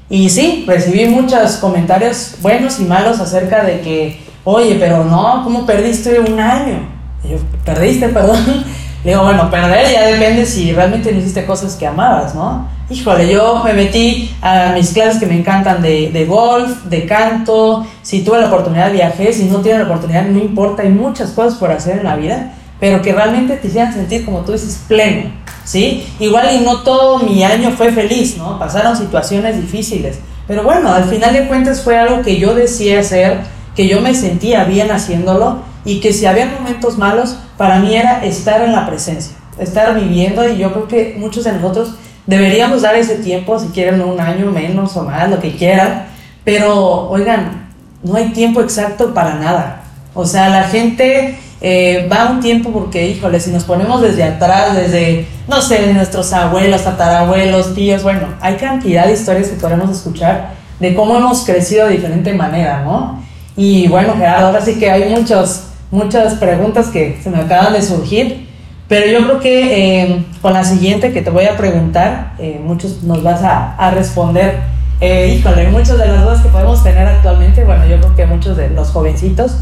[0.07, 5.65] Y sí, recibí muchos comentarios buenos y malos acerca de que, oye, pero no, ¿cómo
[5.65, 6.87] perdiste un año?
[7.27, 8.65] Yo, perdiste, perdón.
[9.03, 12.67] Digo, bueno, perder ya depende si realmente hiciste cosas que amabas, ¿no?
[12.91, 17.85] Híjole, yo me metí a mis clases que me encantan de, de golf, de canto,
[18.01, 21.59] si tuve la oportunidad viajé, si no tuve la oportunidad no importa, hay muchas cosas
[21.59, 25.29] por hacer en la vida, pero que realmente te hicieran sentir, como tú dices, pleno,
[25.63, 26.03] ¿sí?
[26.19, 28.57] Igual y no todo mi año fue feliz, ¿no?
[28.57, 33.41] Pasaron situaciones difíciles, pero bueno, al final de cuentas fue algo que yo deseé hacer,
[33.75, 38.25] que yo me sentía bien haciéndolo y que si había momentos malos, para mí era
[38.25, 41.93] estar en la presencia, estar viviendo y yo creo que muchos de nosotros
[42.29, 46.05] deberíamos dar ese tiempo, si quieren un año menos o más, lo que quieran,
[46.43, 47.69] pero oigan,
[48.03, 49.81] no hay tiempo exacto para nada.
[50.13, 54.75] O sea, la gente eh, va un tiempo porque, híjole, si nos ponemos desde atrás,
[54.75, 60.51] desde, no sé, nuestros abuelos, tatarabuelos, tíos, bueno, hay cantidad de historias que podemos escuchar
[60.79, 63.23] de cómo hemos crecido de diferente manera, ¿no?
[63.57, 67.81] Y bueno, Gerardo, ahora sí que hay muchos muchas preguntas que se me acaban de
[67.81, 68.48] surgir,
[68.89, 73.03] pero yo creo que eh, con la siguiente que te voy a preguntar, eh, muchos
[73.03, 74.61] nos vas a, a responder.
[74.99, 78.57] Eh, híjole, muchas de las dudas que podemos tener actualmente, bueno, yo creo que muchos
[78.57, 79.57] de los jovencitos,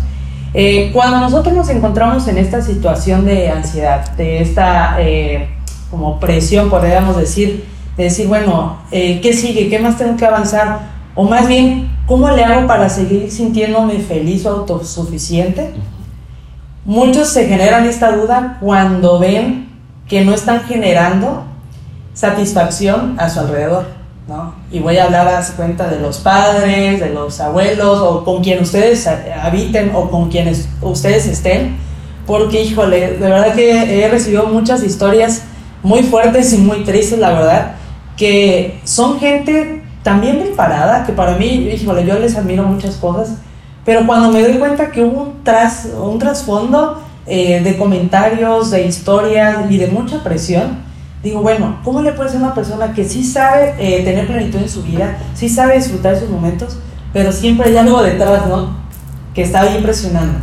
[0.53, 4.97] eh, cuando nosotros nos encontramos en esta situación de ansiedad, de esta
[5.91, 7.65] como presión, podríamos decir,
[7.97, 9.67] de decir, bueno, ¿qué sigue?
[9.67, 10.79] ¿Qué más tengo que avanzar?
[11.15, 15.73] O más bien, ¿cómo le hago para seguir sintiéndome feliz o autosuficiente?
[16.87, 19.67] Muchos se generan esta duda cuando ven
[20.07, 21.43] que no están generando
[22.13, 23.87] satisfacción a su alrededor,
[24.25, 24.55] ¿no?
[24.71, 28.61] Y voy a hablar a cuenta de los padres, de los abuelos, o con quien
[28.61, 31.75] ustedes habiten o con quienes ustedes estén,
[32.25, 35.43] porque, híjole, de verdad que he recibido muchas historias
[35.83, 37.71] muy fuertes y muy tristes, la verdad,
[38.15, 43.39] que son gente también preparada, que para mí, híjole, yo les admiro muchas cosas,
[43.87, 48.85] pero cuando me doy cuenta que hubo un, tras, un trasfondo eh, de comentarios, de
[48.85, 50.79] historias y de mucha presión,
[51.23, 54.67] digo, bueno, ¿cómo le puede ser una persona que sí sabe eh, tener plenitud en
[54.67, 56.77] su vida, sí sabe disfrutar sus momentos,
[57.13, 58.75] pero siempre hay algo detrás, ¿no?
[59.33, 60.37] Que está ahí presionando.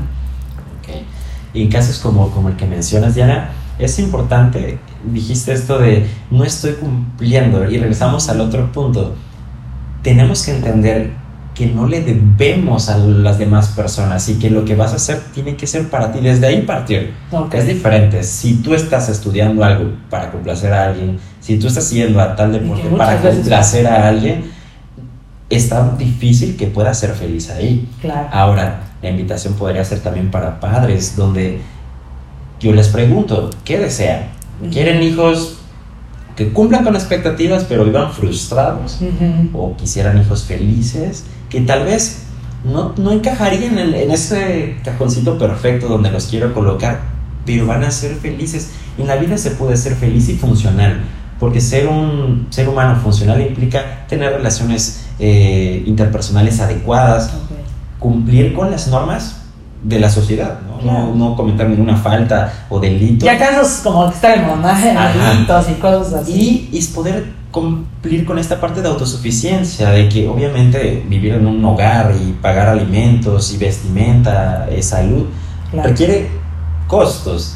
[0.80, 1.04] Okay.
[1.52, 6.44] Y en casos como, como el que mencionas, Diana, es importante, dijiste esto de no
[6.44, 9.14] estoy cumpliendo, y regresamos al otro punto.
[10.02, 11.23] Tenemos que entender
[11.54, 15.20] que no le debemos a las demás personas y que lo que vas a hacer
[15.32, 16.18] tiene que ser para ti.
[16.20, 17.14] Desde ahí partir.
[17.30, 17.60] Okay.
[17.60, 18.24] Es diferente.
[18.24, 22.52] Si tú estás estudiando algo para complacer a alguien, si tú estás yendo a tal
[22.52, 24.50] deporte para complacer a alguien,
[25.48, 27.88] es tan difícil que puedas ser feliz ahí.
[28.00, 28.28] Claro.
[28.32, 31.60] Ahora, la invitación podría ser también para padres, donde
[32.58, 34.24] yo les pregunto, ¿qué desean?
[34.72, 35.58] ¿Quieren hijos
[36.34, 38.98] que cumplan con expectativas pero vivan frustrados?
[39.00, 39.50] Uh -huh.
[39.52, 41.24] ¿O quisieran hijos felices?
[41.54, 42.24] Que tal vez
[42.64, 47.00] no, no encajarían en, en, ese cajoncito perfecto donde los quiero colocar,
[47.46, 48.72] pero van a ser felices.
[48.98, 51.04] En la vida se puede ser feliz y funcional,
[51.38, 57.62] porque ser un ser humano funcional implica tener relaciones eh, interpersonales adecuadas, okay.
[58.00, 59.42] cumplir con las normas
[59.84, 60.78] de la sociedad, ¿no?
[60.78, 61.14] Claro.
[61.14, 63.26] no, no cometer ninguna falta o delito.
[63.26, 64.68] Ya casos como extremos, ¿no?
[65.32, 66.68] Delitos y cosas así.
[66.72, 71.64] Y es poder cumplir con esta parte de autosuficiencia, de que obviamente vivir en un
[71.64, 75.26] hogar y pagar alimentos y vestimenta, y salud,
[75.70, 75.88] claro.
[75.88, 76.30] requiere
[76.88, 77.54] costos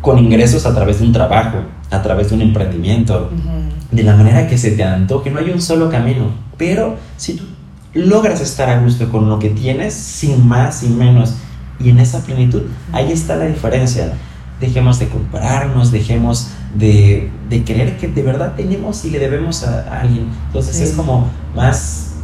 [0.00, 1.58] con ingresos a través de un trabajo,
[1.90, 3.94] a través de un emprendimiento, uh -huh.
[3.94, 7.44] de la manera que se te antoje, no hay un solo camino, pero si tú
[7.92, 11.34] logras estar a gusto con lo que tienes, sin más, sin menos,
[11.78, 14.14] y en esa plenitud, ahí está la diferencia
[14.62, 19.82] dejemos de compararnos, dejemos de, de, creer que de verdad tenemos y le debemos a,
[19.90, 20.28] a alguien.
[20.46, 20.84] Entonces sí.
[20.84, 22.14] es como más,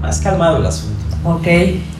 [0.00, 1.04] más calmado el asunto.
[1.24, 1.46] Ok,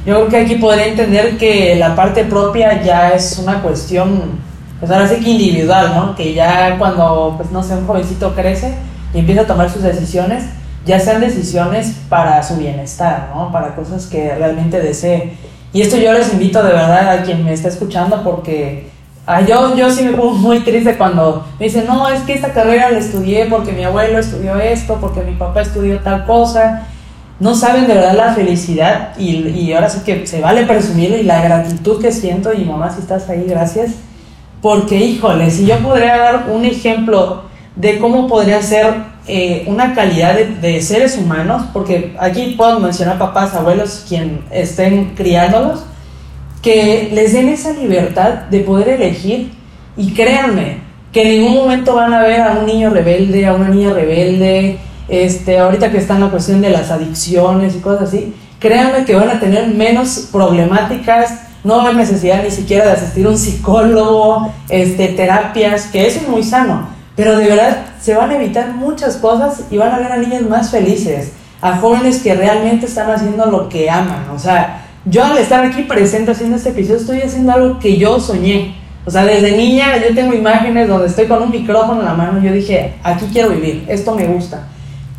[0.04, 4.38] yo creo que aquí podría entender que la parte propia ya es una cuestión,
[4.78, 6.14] pues ahora sí que individual, ¿no?
[6.14, 8.74] Que ya cuando, pues no sé, un jovencito crece
[9.14, 10.44] y empieza a tomar sus decisiones,
[10.84, 13.50] ya sean decisiones para su bienestar, ¿no?
[13.50, 15.32] Para cosas que realmente desee.
[15.72, 18.90] Y esto yo les invito de verdad a quien me está escuchando porque
[19.26, 22.52] Ah, yo, yo sí me pongo muy triste cuando me dicen, no, es que esta
[22.52, 26.88] carrera la estudié porque mi abuelo estudió esto, porque mi papá estudió tal cosa.
[27.40, 31.22] No saben de verdad la felicidad y, y ahora sí que se vale presumirlo y
[31.22, 32.52] la gratitud que siento.
[32.52, 33.92] Y mamá, si estás ahí, gracias.
[34.60, 37.44] Porque, híjole, si yo podría dar un ejemplo
[37.76, 38.94] de cómo podría ser
[39.26, 45.84] eh, una calidad de, seres humanos, porque aquí puedo mencionar papás, abuelos, quien estén criándolos,
[46.64, 49.52] que les den esa libertad de poder elegir
[49.98, 50.78] y créanme
[51.12, 54.78] que en ningún momento van a ver a un niño rebelde, a una niña rebelde,
[55.06, 59.14] este, ahorita que está en la cuestión de las adicciones y cosas así, créanme que
[59.14, 64.50] van a tener menos problemáticas, no hay necesidad ni siquiera de asistir a un psicólogo,
[64.70, 69.16] este, terapias, que eso es muy sano, pero de verdad se van a evitar muchas
[69.16, 73.46] cosas y van a ver a niños más felices, a jóvenes que realmente están haciendo
[73.46, 74.30] lo que aman.
[74.34, 78.18] O sea, yo al estar aquí presente haciendo este episodio estoy haciendo algo que yo
[78.20, 78.76] soñé.
[79.06, 82.40] O sea, desde niña yo tengo imágenes donde estoy con un micrófono en la mano
[82.40, 84.66] y yo dije, aquí quiero vivir, esto me gusta.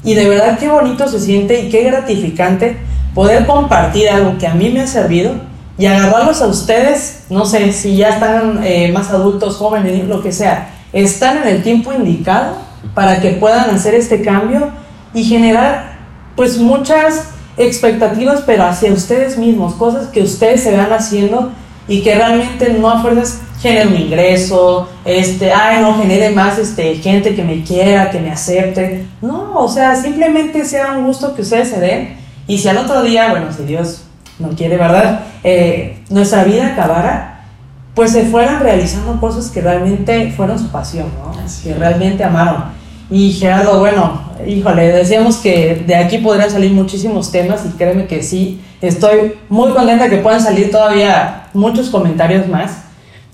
[0.04, 2.78] Y de verdad qué bonito se siente y qué gratificante
[3.14, 5.34] poder compartir algo que a mí me ha servido
[5.78, 10.32] y agarrarlos a ustedes, no sé, si ya están eh, más adultos, jóvenes, lo que
[10.32, 12.56] sea, están en el tiempo indicado
[12.94, 14.70] para que puedan hacer este cambio
[15.14, 15.98] y generar
[16.36, 21.52] pues muchas expectativas, pero hacia ustedes mismos, cosas que ustedes se van haciendo
[21.88, 26.96] y que realmente no a fuerzas genere un ingreso, este, ay, no genere más este,
[26.96, 29.06] gente que me quiera, que me acepte.
[29.22, 33.02] No, o sea, simplemente sea un gusto que ustedes se den y si al otro
[33.04, 34.04] día, bueno, si Dios
[34.40, 35.22] no quiere, ¿verdad?
[35.44, 37.46] Eh, nuestra vida acabara,
[37.94, 41.34] pues se fueran realizando cosas que realmente fueron su pasión, ¿no?
[41.64, 42.66] Que realmente amaron.
[43.10, 48.24] Y Gerardo, bueno, híjole, decíamos que de aquí podrían salir muchísimos temas y créeme que
[48.24, 52.84] sí, estoy muy contenta que puedan salir todavía muchos comentarios más.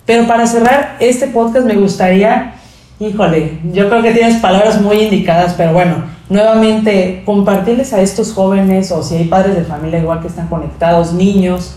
[0.05, 2.55] Pero para cerrar este podcast me gustaría,
[2.99, 8.91] híjole, yo creo que tienes palabras muy indicadas, pero bueno, nuevamente compartirles a estos jóvenes
[8.91, 11.75] o si hay padres de familia igual que están conectados, niños,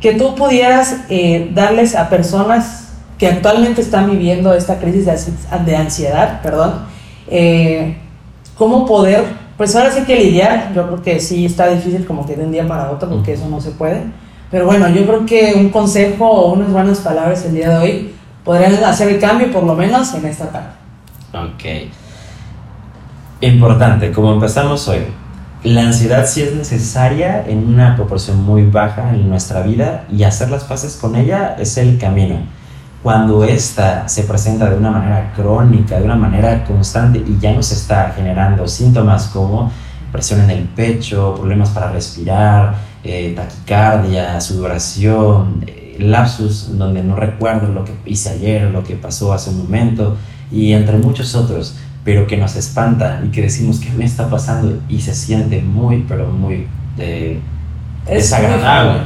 [0.00, 5.06] que tú pudieras eh, darles a personas que actualmente están viviendo esta crisis
[5.64, 6.86] de, ansiedad, perdón,
[7.28, 7.96] eh,
[8.56, 9.24] cómo poder,
[9.56, 12.52] pues ahora sí que lidiar, yo creo que sí está difícil como que de un
[12.52, 14.02] día para otro, porque eso no se puede,
[14.50, 18.14] pero bueno, yo creo que un consejo o unas buenas palabras el día de hoy
[18.44, 20.70] podrían hacer el cambio, por lo menos en esta tarde.
[21.32, 21.90] Ok.
[23.40, 25.00] Importante, como empezamos hoy,
[25.64, 30.50] la ansiedad sí es necesaria en una proporción muy baja en nuestra vida y hacer
[30.50, 32.36] las paces con ella es el camino.
[33.04, 37.70] Cuando esta se presenta de una manera crónica, de una manera constante y ya nos
[37.70, 39.70] está generando síntomas como
[40.10, 47.70] presión en el pecho, problemas para respirar, eh, taquicardia, sudoración, eh, lapsus donde no recuerdo
[47.70, 50.16] lo que hice ayer, lo que pasó hace un momento
[50.50, 54.80] y entre muchos otros pero que nos espanta y que decimos, ¿qué me está pasando?
[54.88, 57.38] Y se siente muy, pero muy eh,
[58.06, 59.02] desagradable.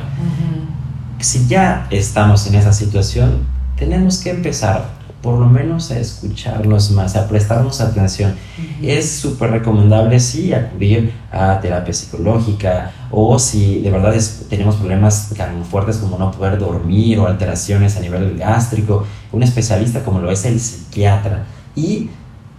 [1.18, 7.16] Si ya estamos en esa situación, tenemos que empezar por lo menos a escucharnos más,
[7.16, 8.34] a prestarnos atención.
[8.80, 14.14] Es súper recomendable, sí, acudir a terapia psicológica o si de verdad
[14.48, 20.04] tenemos problemas tan fuertes como no poder dormir o alteraciones a nivel gástrico, un especialista
[20.04, 21.46] como lo es el psiquiatra.
[21.74, 22.10] Y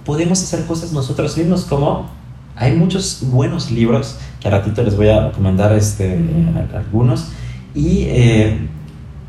[0.04, 2.10] podemos hacer cosas nosotros mismos, como
[2.58, 6.20] hay muchos buenos libros, que a ratito les voy a recomendar este,
[6.76, 7.30] algunos,
[7.74, 8.68] y eh,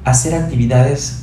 [0.05, 1.20] hacer actividades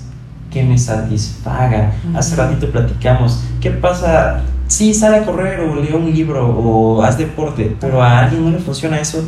[0.52, 1.92] que me satisfagan.
[2.16, 4.42] Hace ratito platicamos, ¿qué pasa?
[4.68, 8.52] Sí, sale a correr o lee un libro o haz deporte, pero a alguien no
[8.52, 9.24] le funciona eso,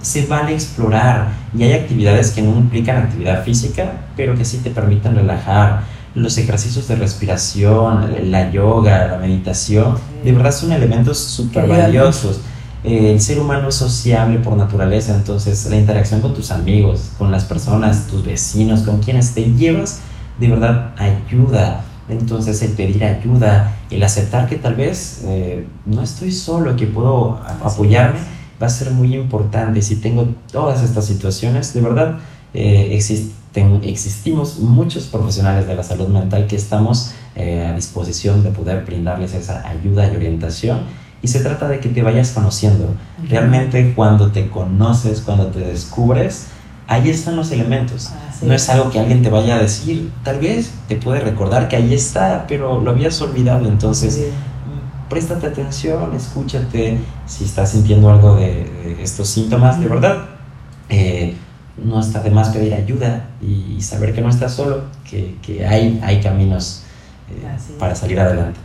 [0.00, 1.28] se vale explorar.
[1.56, 5.82] Y hay actividades que no implican actividad física, pero que sí te permiten relajar
[6.14, 12.40] los ejercicios de respiración, la yoga, la meditación, de verdad son elementos súper valiosos.
[12.82, 17.44] el ser humano es sociable por naturaleza, entonces la interacción con tus amigos, con las
[17.44, 20.00] personas, tus vecinos, con quienes te llevas,
[20.40, 21.84] de verdad ayuda.
[22.08, 27.38] Entonces el pedir ayuda, el aceptar que tal vez eh, no estoy solo, que puedo
[27.62, 28.18] apoyarme,
[28.60, 29.80] va a ser muy importante.
[29.82, 32.18] Si tengo todas estas situaciones, de verdad
[32.52, 33.40] eh, existe
[33.82, 39.34] existimos muchos profesionales de la salud mental que estamos eh, a disposición de poder brindarles
[39.34, 40.82] esa ayuda y orientación.
[41.22, 42.94] Y se trata de que te vayas conociendo.
[43.28, 46.46] Realmente cuando te conoces, cuando te descubres,
[46.90, 48.10] ahí están los elementos.
[48.42, 51.76] no es algo que alguien te vaya a decir, tal vez te puede recordar que
[51.76, 53.68] ahí está, pero lo habías olvidado.
[53.68, 54.26] Entonces,
[55.08, 60.18] préstate atención, escúchate si estás sintiendo algo de, estos síntomas, de verdad.
[60.88, 61.36] Eh,
[61.82, 66.00] no está de más pedir ayuda y saber que no estás solo, que, que hay,
[66.02, 66.82] hay caminos
[67.30, 68.58] eh, para salir adelante.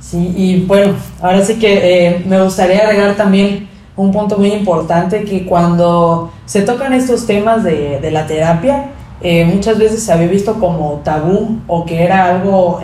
[0.00, 5.24] Sí, y bueno, ahora sí que eh, me gustaría agregar también un punto muy importante,
[5.24, 8.90] que cuando se tocan estos temas de, de la terapia,
[9.22, 12.80] eh, muchas veces se había visto como tabú o que era algo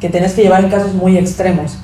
[0.00, 1.78] que tenías que llevar en casos muy extremos.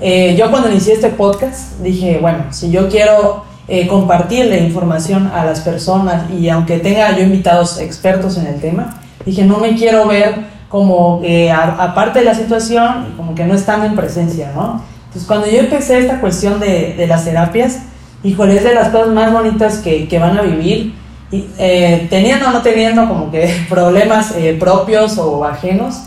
[0.00, 5.44] eh, yo cuando inicié este podcast dije, bueno, si yo quiero eh, compartirle información a
[5.44, 10.06] las personas y aunque tenga yo invitados expertos en el tema, dije, no me quiero
[10.06, 10.34] ver
[10.68, 14.82] como que aparte de la situación, como que no están en presencia, ¿no?
[15.06, 17.78] Entonces cuando yo empecé esta cuestión de, de las terapias,
[18.22, 20.94] híjole, es de las cosas más bonitas que, que van a vivir,
[21.30, 26.02] y, eh, teniendo o no teniendo como que problemas eh, propios o ajenos,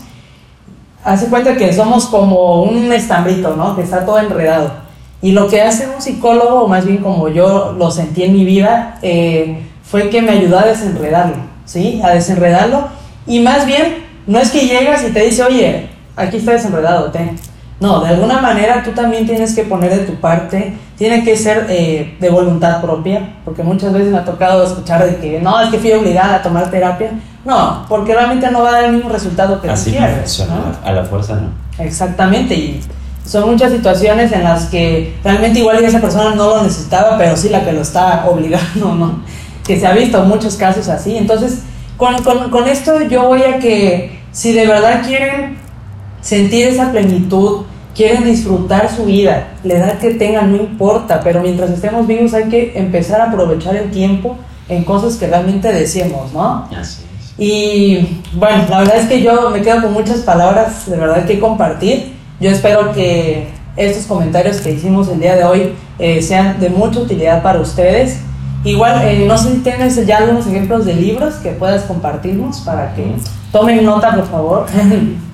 [1.04, 3.76] hace cuenta que somos como un estambrito, ¿no?
[3.76, 4.72] Que está todo enredado.
[5.22, 8.44] Y lo que hace un psicólogo, o más bien como yo lo sentí en mi
[8.44, 12.00] vida, eh, fue que me ayudó a desenredarlo, ¿sí?
[12.04, 12.88] A desenredarlo.
[13.26, 17.38] Y más bien, no es que llegas y te dice, oye, aquí está desenredado, ten.
[17.78, 21.66] No, de alguna manera tú también tienes que poner de tu parte, tiene que ser
[21.68, 25.68] eh, de voluntad propia, porque muchas veces me ha tocado escuchar de que no, es
[25.70, 27.10] que fui obligada a tomar terapia.
[27.44, 30.46] No, porque realmente no va a dar el mismo resultado que Así tú quieres.
[30.48, 30.88] ¿no?
[30.88, 31.50] A la fuerza no.
[31.84, 32.80] Exactamente, y
[33.26, 37.50] son muchas situaciones en las que realmente igual esa persona no lo necesitaba, pero sí
[37.50, 39.20] la que lo está obligando, ¿no?
[39.66, 41.16] Que se ha visto muchos casos así.
[41.16, 41.62] Entonces,
[41.96, 45.58] con, con, con esto yo voy a que si de verdad quieren
[46.20, 47.65] sentir esa plenitud,
[47.96, 52.44] quieren disfrutar su vida, la edad que tengan no importa, pero mientras estemos vivos hay
[52.44, 54.36] que empezar a aprovechar el tiempo
[54.68, 56.68] en cosas que realmente deseemos, ¿no?
[56.70, 57.34] Así es.
[57.38, 61.38] Y bueno, la verdad es que yo me quedo con muchas palabras de verdad que
[61.38, 62.14] compartir.
[62.40, 67.00] Yo espero que estos comentarios que hicimos el día de hoy eh, sean de mucha
[67.00, 68.20] utilidad para ustedes.
[68.64, 72.94] Igual, eh, no sé si tienes ya algunos ejemplos de libros que puedas compartirnos para
[72.94, 73.04] que
[73.52, 74.66] tomen nota, por favor.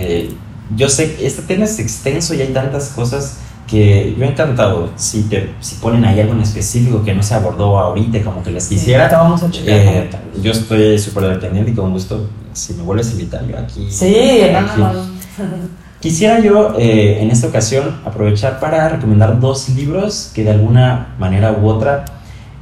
[0.00, 0.32] Eh,
[0.76, 4.90] yo sé que este tema es extenso y hay tantas cosas que yo he encantado.
[4.96, 8.50] Si, te, si ponen ahí algo en específico que no se abordó ahorita, como que
[8.50, 10.10] les quisiera, Sí, vamos a checar eh,
[10.42, 13.88] yo estoy súper dependiente y con gusto, si me vuelves a invitar, yo aquí.
[13.90, 14.80] Sí, no, aquí.
[14.80, 15.02] no, no.
[16.00, 21.52] Quisiera yo eh, en esta ocasión aprovechar para recomendar dos libros que de alguna manera
[21.52, 22.04] u otra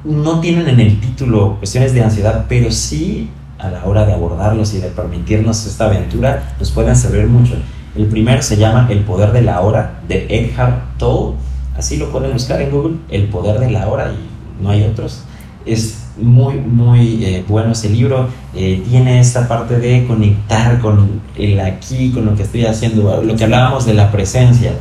[0.04, 3.28] no tienen en el título cuestiones de ansiedad, pero sí
[3.58, 7.56] a la hora de abordarlos y de permitirnos esta aventura nos pueden servir mucho.
[7.96, 11.34] El primero se llama El poder de la hora de Eckhart Tolle,
[11.76, 15.22] así lo pueden buscar en Google, El poder de la hora y no hay otros.
[15.64, 18.28] Es muy, muy eh, bueno ese libro.
[18.54, 23.36] Eh, tiene esta parte de conectar con el aquí, con lo que estoy haciendo, lo
[23.36, 24.72] que hablábamos de la presencia.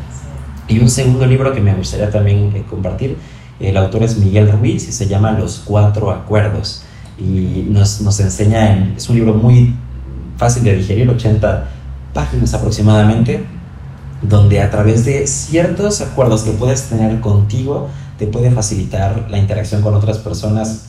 [0.68, 3.18] Y un segundo libro que me gustaría también eh, compartir,
[3.60, 6.84] el autor es Miguel Ruiz y se llama Los Cuatro Acuerdos.
[7.20, 9.74] Y nos, nos enseña, en- es un libro muy
[10.38, 11.70] fácil de digerir, 80
[12.16, 13.44] páginas aproximadamente,
[14.24, 19.82] donde a través de ciertos acuerdos que puedes tener contigo, te puede facilitar la interacción
[19.82, 20.86] con otras personas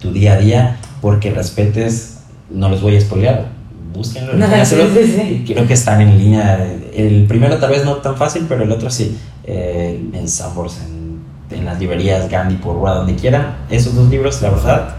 [0.00, 2.18] tu día a día, porque respetes,
[2.50, 3.46] no los voy a spoilear,
[3.94, 4.32] búsquenlo,
[4.64, 5.44] Sí, sí, sí.
[5.46, 6.62] creo que están en línea,
[6.92, 11.56] el primero tal vez no tan fácil, pero el otro sí, eh, en Sanborns, en,
[11.56, 14.96] en las librerías, Gandhi, por Rua, donde quieran, esos dos libros, la verdad,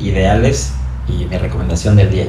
[0.00, 0.72] ideales
[1.06, 2.26] y mi recomendación del día.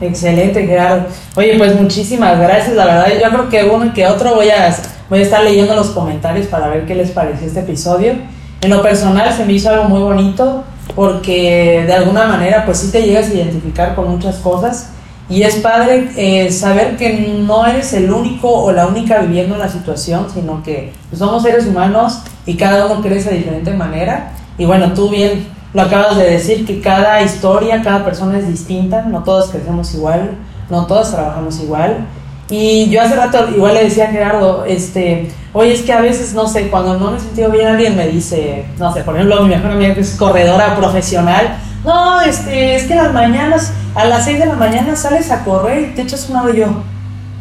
[0.00, 1.06] Excelente, Gerardo.
[1.36, 2.74] Oye, pues muchísimas gracias.
[2.74, 4.74] La verdad, yo creo que uno que otro voy a,
[5.08, 8.14] voy a estar leyendo los comentarios para ver qué les pareció este episodio.
[8.62, 12.90] En lo personal se me hizo algo muy bonito porque de alguna manera pues sí
[12.90, 14.90] te llegas a identificar con muchas cosas
[15.30, 17.12] y es padre eh, saber que
[17.46, 21.66] no eres el único o la única viviendo la situación, sino que pues, somos seres
[21.66, 24.32] humanos y cada uno crece de diferente manera.
[24.58, 29.02] Y bueno, tú bien lo acabas de decir, que cada historia, cada persona es distinta,
[29.02, 30.32] no todos crecemos igual,
[30.68, 32.06] no todos trabajamos igual.
[32.50, 36.34] Y yo hace rato igual le decía a Gerardo, este, oye, es que a veces,
[36.34, 39.42] no sé, cuando no me he sentido bien, alguien me dice, no sé, por ejemplo,
[39.42, 44.24] mi mejor amiga que es corredora profesional, no, este, es que las mañanas, a las
[44.24, 46.66] 6 de la mañana sales a correr y te echas una yo.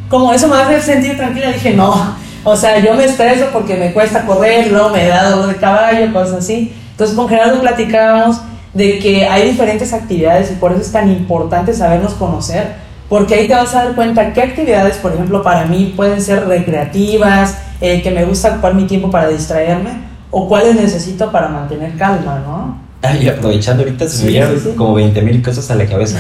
[0.10, 3.92] Como eso me hace sentir tranquila, dije, no, o sea, yo me estreso porque me
[3.92, 6.74] cuesta correr, luego me da dolor de caballo, cosas así.
[7.00, 8.42] Entonces con Gerardo platicábamos
[8.74, 12.76] de que hay diferentes actividades y por eso es tan importante sabernos conocer,
[13.08, 16.46] porque ahí te vas a dar cuenta qué actividades, por ejemplo, para mí pueden ser
[16.46, 19.92] recreativas, eh, que me gusta ocupar mi tiempo para distraerme,
[20.30, 22.78] o cuáles necesito para mantener calma, ¿no?
[23.02, 24.70] Ay, aprovechando ahorita se me sí, sí.
[24.76, 26.20] como 20 mil cosas a la cabeza.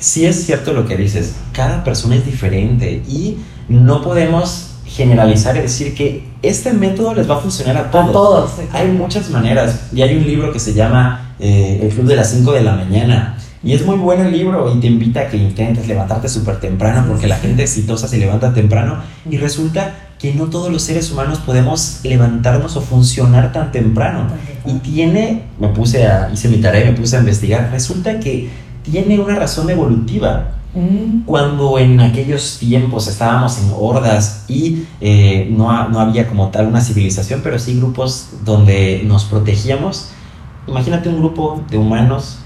[0.00, 3.38] Sí es cierto lo que dices, cada persona es diferente y
[3.68, 4.67] no podemos
[4.98, 8.08] generalizar y decir que este método les va a funcionar a todos.
[8.08, 8.50] A todos.
[8.72, 12.30] Hay muchas maneras y hay un libro que se llama eh, El Club de las
[12.32, 15.36] 5 de la mañana y es muy bueno el libro y te invita a que
[15.36, 18.98] intentes levantarte súper temprano porque la gente exitosa se levanta temprano
[19.30, 24.26] y resulta que no todos los seres humanos podemos levantarnos o funcionar tan temprano.
[24.66, 28.50] Y tiene, me puse a, hice mi tarea, y me puse a investigar, resulta que
[28.82, 30.54] tiene una razón evolutiva.
[30.78, 31.24] Mm.
[31.24, 36.80] Cuando en aquellos tiempos estábamos en hordas y eh, no, no había como tal una
[36.80, 40.10] civilización, pero sí grupos donde nos protegíamos,
[40.68, 42.38] imagínate un grupo de humanos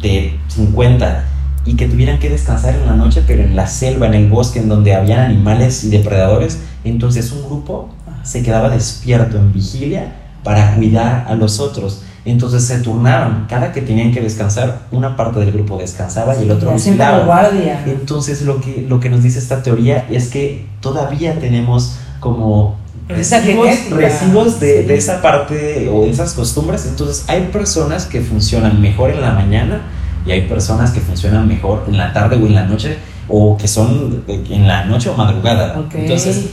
[0.00, 1.24] de 50
[1.66, 4.60] y que tuvieran que descansar en la noche, pero en la selva, en el bosque,
[4.60, 7.90] en donde habían animales y depredadores, entonces un grupo
[8.22, 12.02] se quedaba despierto en vigilia para cuidar a los otros.
[12.26, 16.50] Entonces se turnaban, cada que tenían que descansar, una parte del grupo descansaba y el
[16.52, 17.24] otro vigilaba.
[17.26, 17.84] guardia.
[17.86, 22.76] Entonces lo que, lo que nos dice esta teoría es que todavía tenemos como
[23.08, 23.96] genética.
[23.96, 24.88] residuos de, Sí.
[24.88, 26.86] de esa parte o de esas costumbres.
[26.86, 29.82] Entonces hay personas que funcionan mejor en la mañana
[30.26, 32.96] y hay personas que funcionan mejor en la tarde o en la noche
[33.28, 35.74] o que son eh, en la noche o madrugada.
[35.92, 36.46] Entonces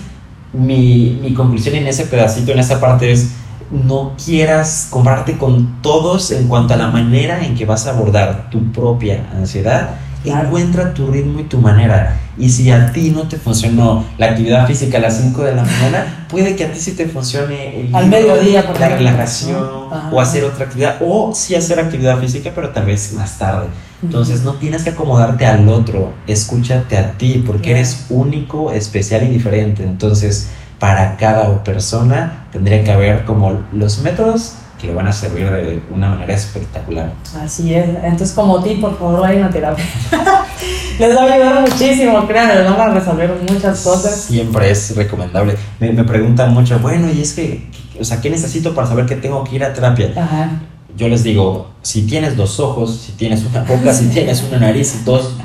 [0.52, 3.30] mi, mi conclusión en ese pedacito, en esa parte es,
[3.72, 8.50] no quieras compararte con todos en cuanto a la manera en que vas a abordar
[8.50, 9.92] tu propia ansiedad.
[10.24, 12.20] Encuentra tu ritmo y tu manera.
[12.38, 15.64] Y si a ti no te funcionó la actividad física a las 5 de la
[15.64, 19.64] mañana, puede que a ti sí te funcione el Al mediodía, la relajación
[20.12, 20.98] o hacer otra actividad.
[21.02, 23.68] O sí hacer actividad física, pero tal vez más tarde.
[24.04, 29.28] Entonces no tienes que acomodarte al otro, escúchate a ti, porque eres único, especial y
[29.28, 29.84] diferente.
[29.84, 30.50] Entonces,
[30.82, 35.80] para cada persona tendría que haber como los métodos que le van a servir de
[35.92, 37.14] una manera espectacular.
[37.40, 37.88] Así es.
[37.88, 39.86] Entonces, como ti, por favor, vayan a terapia.
[41.00, 44.16] les va a ayudar muchísimo, créanme, les van a resolver muchas cosas.
[44.22, 45.56] Siempre es recomendable.
[45.80, 47.70] Me, me preguntan mucho, bueno, y es que,
[48.00, 50.12] o sea, ¿qué necesito para saber que tengo que ir a terapia?
[50.18, 50.62] Ajá.
[50.98, 54.96] Yo les digo, si tienes dos ojos, si tienes una boca, si tienes una nariz
[55.00, 55.36] y dos,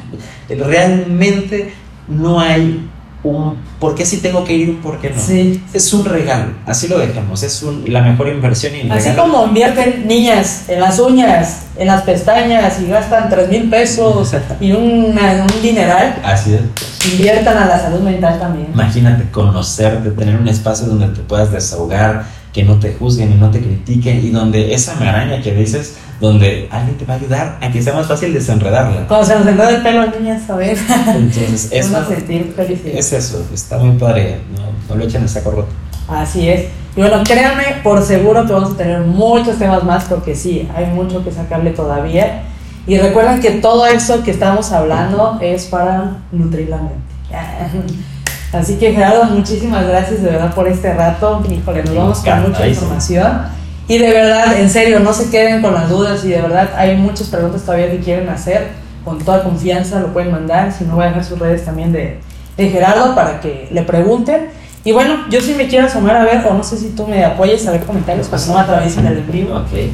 [0.48, 1.74] realmente
[2.08, 2.88] no hay
[3.22, 5.20] un por qué sí tengo que ir, un por qué no.
[5.20, 5.60] Sí.
[5.74, 9.32] Es un regalo, así lo dejamos, es un- la mejor inversión y el Así regalo.
[9.32, 14.72] como invierten niñas en las uñas, en las pestañas y gastan 3 mil pesos y
[14.72, 17.12] una- un dineral, Así es.
[17.12, 18.68] inviertan a la salud mental también.
[18.72, 23.50] Imagínate conocerte, tener un espacio donde te puedas desahogar, que no te juzguen y no
[23.50, 27.70] te critiquen y donde esa maraña que dices, donde alguien te va a ayudar a
[27.70, 29.06] que sea más fácil desenredarla.
[29.06, 30.76] Cuando se nos enreda el pelo, niñas, a ver,
[31.08, 32.98] Entonces, es eso a sentir felicidad.
[32.98, 35.68] es eso, está muy padre, no, no lo echen el saco roto.
[36.08, 36.66] Así es.
[36.96, 40.86] Y bueno, créanme, por seguro que vamos a tener muchos temas más porque sí, hay
[40.86, 42.44] mucho que sacarle todavía.
[42.86, 46.96] Y recuerden que todo esto que estamos hablando es para nutrir la mente.
[48.52, 51.42] Así que Gerardo, muchísimas gracias de verdad por este rato.
[51.50, 53.42] Híjole, nos vamos con mucha información.
[53.88, 56.96] Y de verdad, en serio, no se queden con las dudas y de verdad hay
[56.96, 58.68] muchas preguntas todavía que quieren hacer.
[59.04, 60.72] Con toda confianza lo pueden mandar.
[60.72, 62.18] Si no, voy a dejar sus redes también de,
[62.56, 64.48] de Gerardo para que le pregunten.
[64.84, 67.24] Y bueno, yo sí me quiero asomar a ver, o no sé si tú me
[67.24, 69.56] apoyes a ver comentarios, pues no atraviesen el en vivo.
[69.56, 69.92] Ok.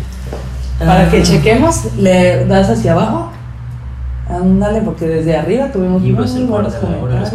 [0.78, 1.22] Para que Ah.
[1.22, 3.31] chequemos, le das hacia abajo.
[4.32, 7.28] Ándale, porque desde arriba tuvimos Libros muy el buenos recuerdos.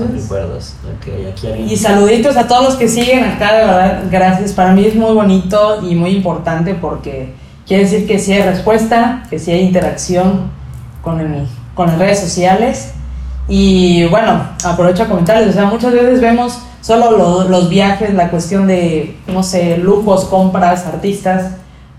[0.97, 1.69] Ok, aquí alguien.
[1.69, 4.53] Y saluditos a todos los que siguen acá, de verdad, gracias.
[4.53, 7.33] Para mí es muy bonito y muy importante porque
[7.67, 10.49] quiere decir que sí hay respuesta, que sí hay interacción
[11.01, 12.93] con, el- con las redes sociales.
[13.47, 18.29] Y bueno, aprovecho a comentarles, o sea, muchas veces vemos solo lo- los viajes, la
[18.29, 21.51] cuestión de, no sé, lujos, compras, artistas,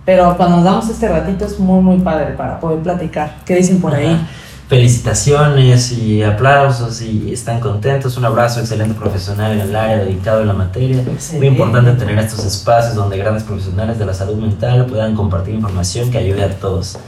[0.05, 3.37] pero cuando nos damos este ratito es muy, muy padre para poder platicar.
[3.45, 4.19] ¿Qué dicen por ahí?
[4.69, 8.17] Felicitaciones y aplausos y están contentos.
[8.19, 11.01] Un abrazo excelente profesional en el área dedicado a la materia.
[11.01, 11.39] Excelente.
[11.39, 16.11] Muy importante tener estos espacios donde grandes profesionales de la salud mental puedan compartir información
[16.11, 16.99] que ayude a todos.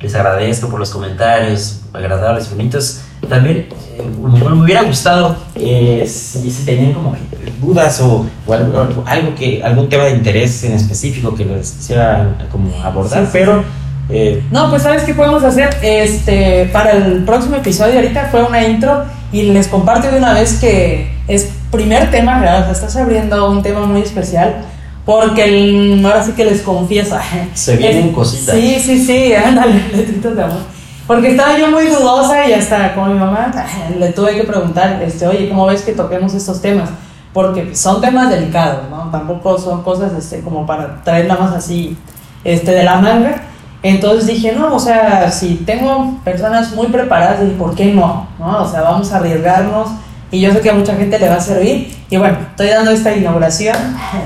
[0.00, 3.00] Les agradezco por los comentarios agradables, bonitos.
[3.28, 3.66] También
[3.98, 7.16] eh, me, hubiera gustado Eh, si, si tenían como
[7.60, 11.72] dudas o, o algo, algo- algo que algún tema de interés en específico que les
[11.72, 13.64] quisiera como abordar, Sí, sí, pero
[14.10, 17.94] eh, No, pues sabes qué podemos hacer este para el próximo episodio.
[17.96, 22.60] Ahorita fue una intro y les comparto de una vez que es primer tema, ¿verdad?
[22.60, 24.62] O sea, estás abriendo un tema muy especial
[25.04, 27.16] porque el- ahora sí que les confieso.
[27.54, 28.54] Se vienen es- cositas.
[28.54, 30.78] Sí, sí, sí, ándale, letritas de amor.
[31.06, 33.50] Porque estaba yo muy dudosa y hasta con mi mamá
[33.98, 36.90] le tuve que preguntar, este, oye, ¿cómo ves que toquemos estos temas?
[37.32, 39.10] Porque son temas delicados, ¿no?
[39.10, 41.96] Tampoco son cosas este, como para traerla más así
[42.44, 43.42] este, de la manga.
[43.82, 48.28] Entonces dije, no, o sea, si tengo personas muy preparadas, ¿por qué no?
[48.38, 48.62] ¿no?
[48.62, 49.88] O sea, vamos a arriesgarnos
[50.32, 51.94] y yo sé que a mucha gente le va a servir.
[52.10, 53.76] Y bueno, estoy dando esta inauguración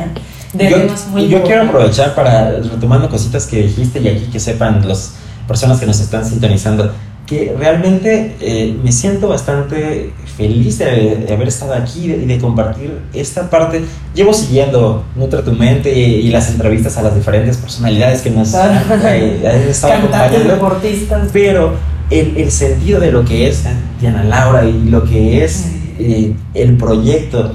[0.55, 4.41] de yo, temas muy yo quiero aprovechar para, retomando cositas que dijiste y aquí que
[4.41, 5.15] sepan las
[5.47, 6.93] personas que nos están sintonizando,
[7.27, 12.39] que realmente eh, me siento bastante feliz de, de haber estado aquí y de, de
[12.39, 13.83] compartir esta parte.
[14.15, 18.51] Llevo siguiendo Nutra tu Mente y, y las entrevistas a las diferentes personalidades que nos
[18.51, 18.81] Claro.
[19.09, 20.53] eh, han estado acompañando.
[20.55, 21.29] deportistas.
[21.33, 21.75] Pero
[22.11, 23.63] el, el sentido de lo que es
[24.01, 25.67] Diana Laura y lo que es
[25.99, 27.55] eh, el proyecto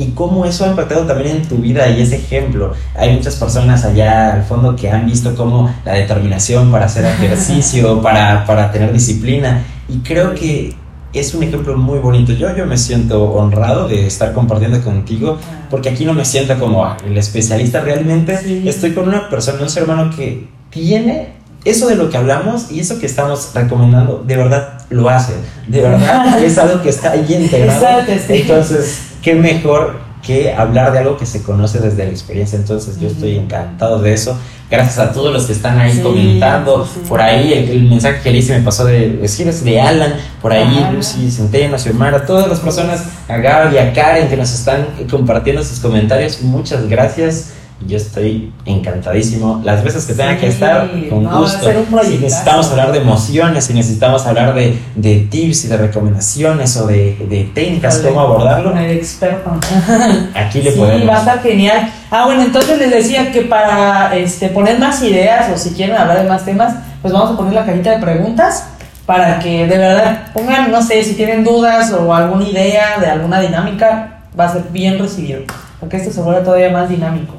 [0.00, 2.72] y cómo eso ha impactado también en tu vida y ese ejemplo.
[2.96, 8.00] Hay muchas personas allá al fondo que han visto cómo la determinación para hacer ejercicio,
[8.00, 10.76] para, para tener disciplina y creo que
[11.12, 12.32] es un ejemplo muy bonito.
[12.32, 15.38] Yo, yo me siento honrado de estar compartiendo contigo,
[15.70, 18.36] porque aquí no me siento como ah, el especialista realmente.
[18.38, 18.64] Sí.
[18.66, 22.80] Estoy con una persona, un ser humano que tiene eso de lo que hablamos y
[22.80, 25.34] eso que estamos recomendando, de verdad lo hace.
[25.66, 28.04] De verdad es algo que está ahí integrado.
[28.28, 32.58] Entonces, qué mejor que hablar de algo que se conoce desde la experiencia.
[32.58, 34.36] Entonces, yo estoy encantado de eso.
[34.70, 36.84] Gracias a todos los que están ahí Sí, comentando.
[36.84, 37.08] sí, sí.
[37.08, 40.12] Por ahí el, el mensaje que Alicia me pasó de decirles de Alan,
[40.42, 40.86] por ahí.
[40.92, 45.80] Lucy Centeno, Xiomara, todas las personas, a Gaby, a Karen que nos están compartiendo sus
[45.80, 46.42] comentarios.
[46.42, 47.52] Muchas gracias.
[47.86, 49.60] Yo estoy encantadísimo.
[49.64, 51.70] Las veces que tenga Sí, que estar, con no, gusto.
[52.02, 56.88] Si necesitamos hablar de emociones, si necesitamos hablar de, de tips y de recomendaciones o
[56.88, 59.52] de, de técnicas, cómo abordarlo, El experto.
[60.34, 61.08] aquí le sí, podemos.
[61.08, 61.92] va a estar genial.
[62.10, 66.22] Ah, bueno, entonces les decía que para este, poner más ideas o si quieren hablar
[66.22, 68.64] de más temas, pues vamos a poner la cajita de preguntas
[69.06, 73.40] para que de verdad pongan, no sé, si tienen dudas o alguna idea de alguna
[73.40, 75.42] dinámica, va a ser bien recibido,
[75.80, 77.34] porque esto se vuelve todavía más dinámico.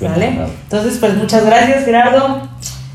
[0.00, 0.38] ¿Sale?
[0.64, 2.40] Entonces, pues muchas gracias, Gerardo.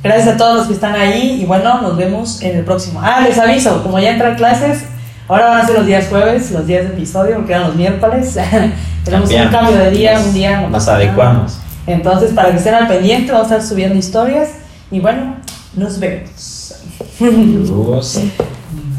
[0.03, 2.99] Gracias a todos los que están ahí y bueno, nos vemos en el próximo.
[3.03, 4.83] Ah, les aviso, como ya entran clases,
[5.27, 8.35] ahora van a ser los días jueves, los días de episodio, porque eran los miércoles.
[9.05, 10.61] Tenemos un cambio de día, Nos- un día.
[10.61, 11.57] no Nos adecuamos.
[11.87, 14.49] Entonces, para que estén al pendiente, vamos a estar subiendo historias
[14.91, 15.35] y bueno,
[15.75, 16.75] nos vemos.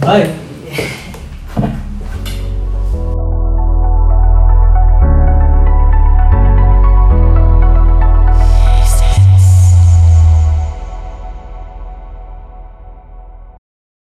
[0.01, 0.31] Bye.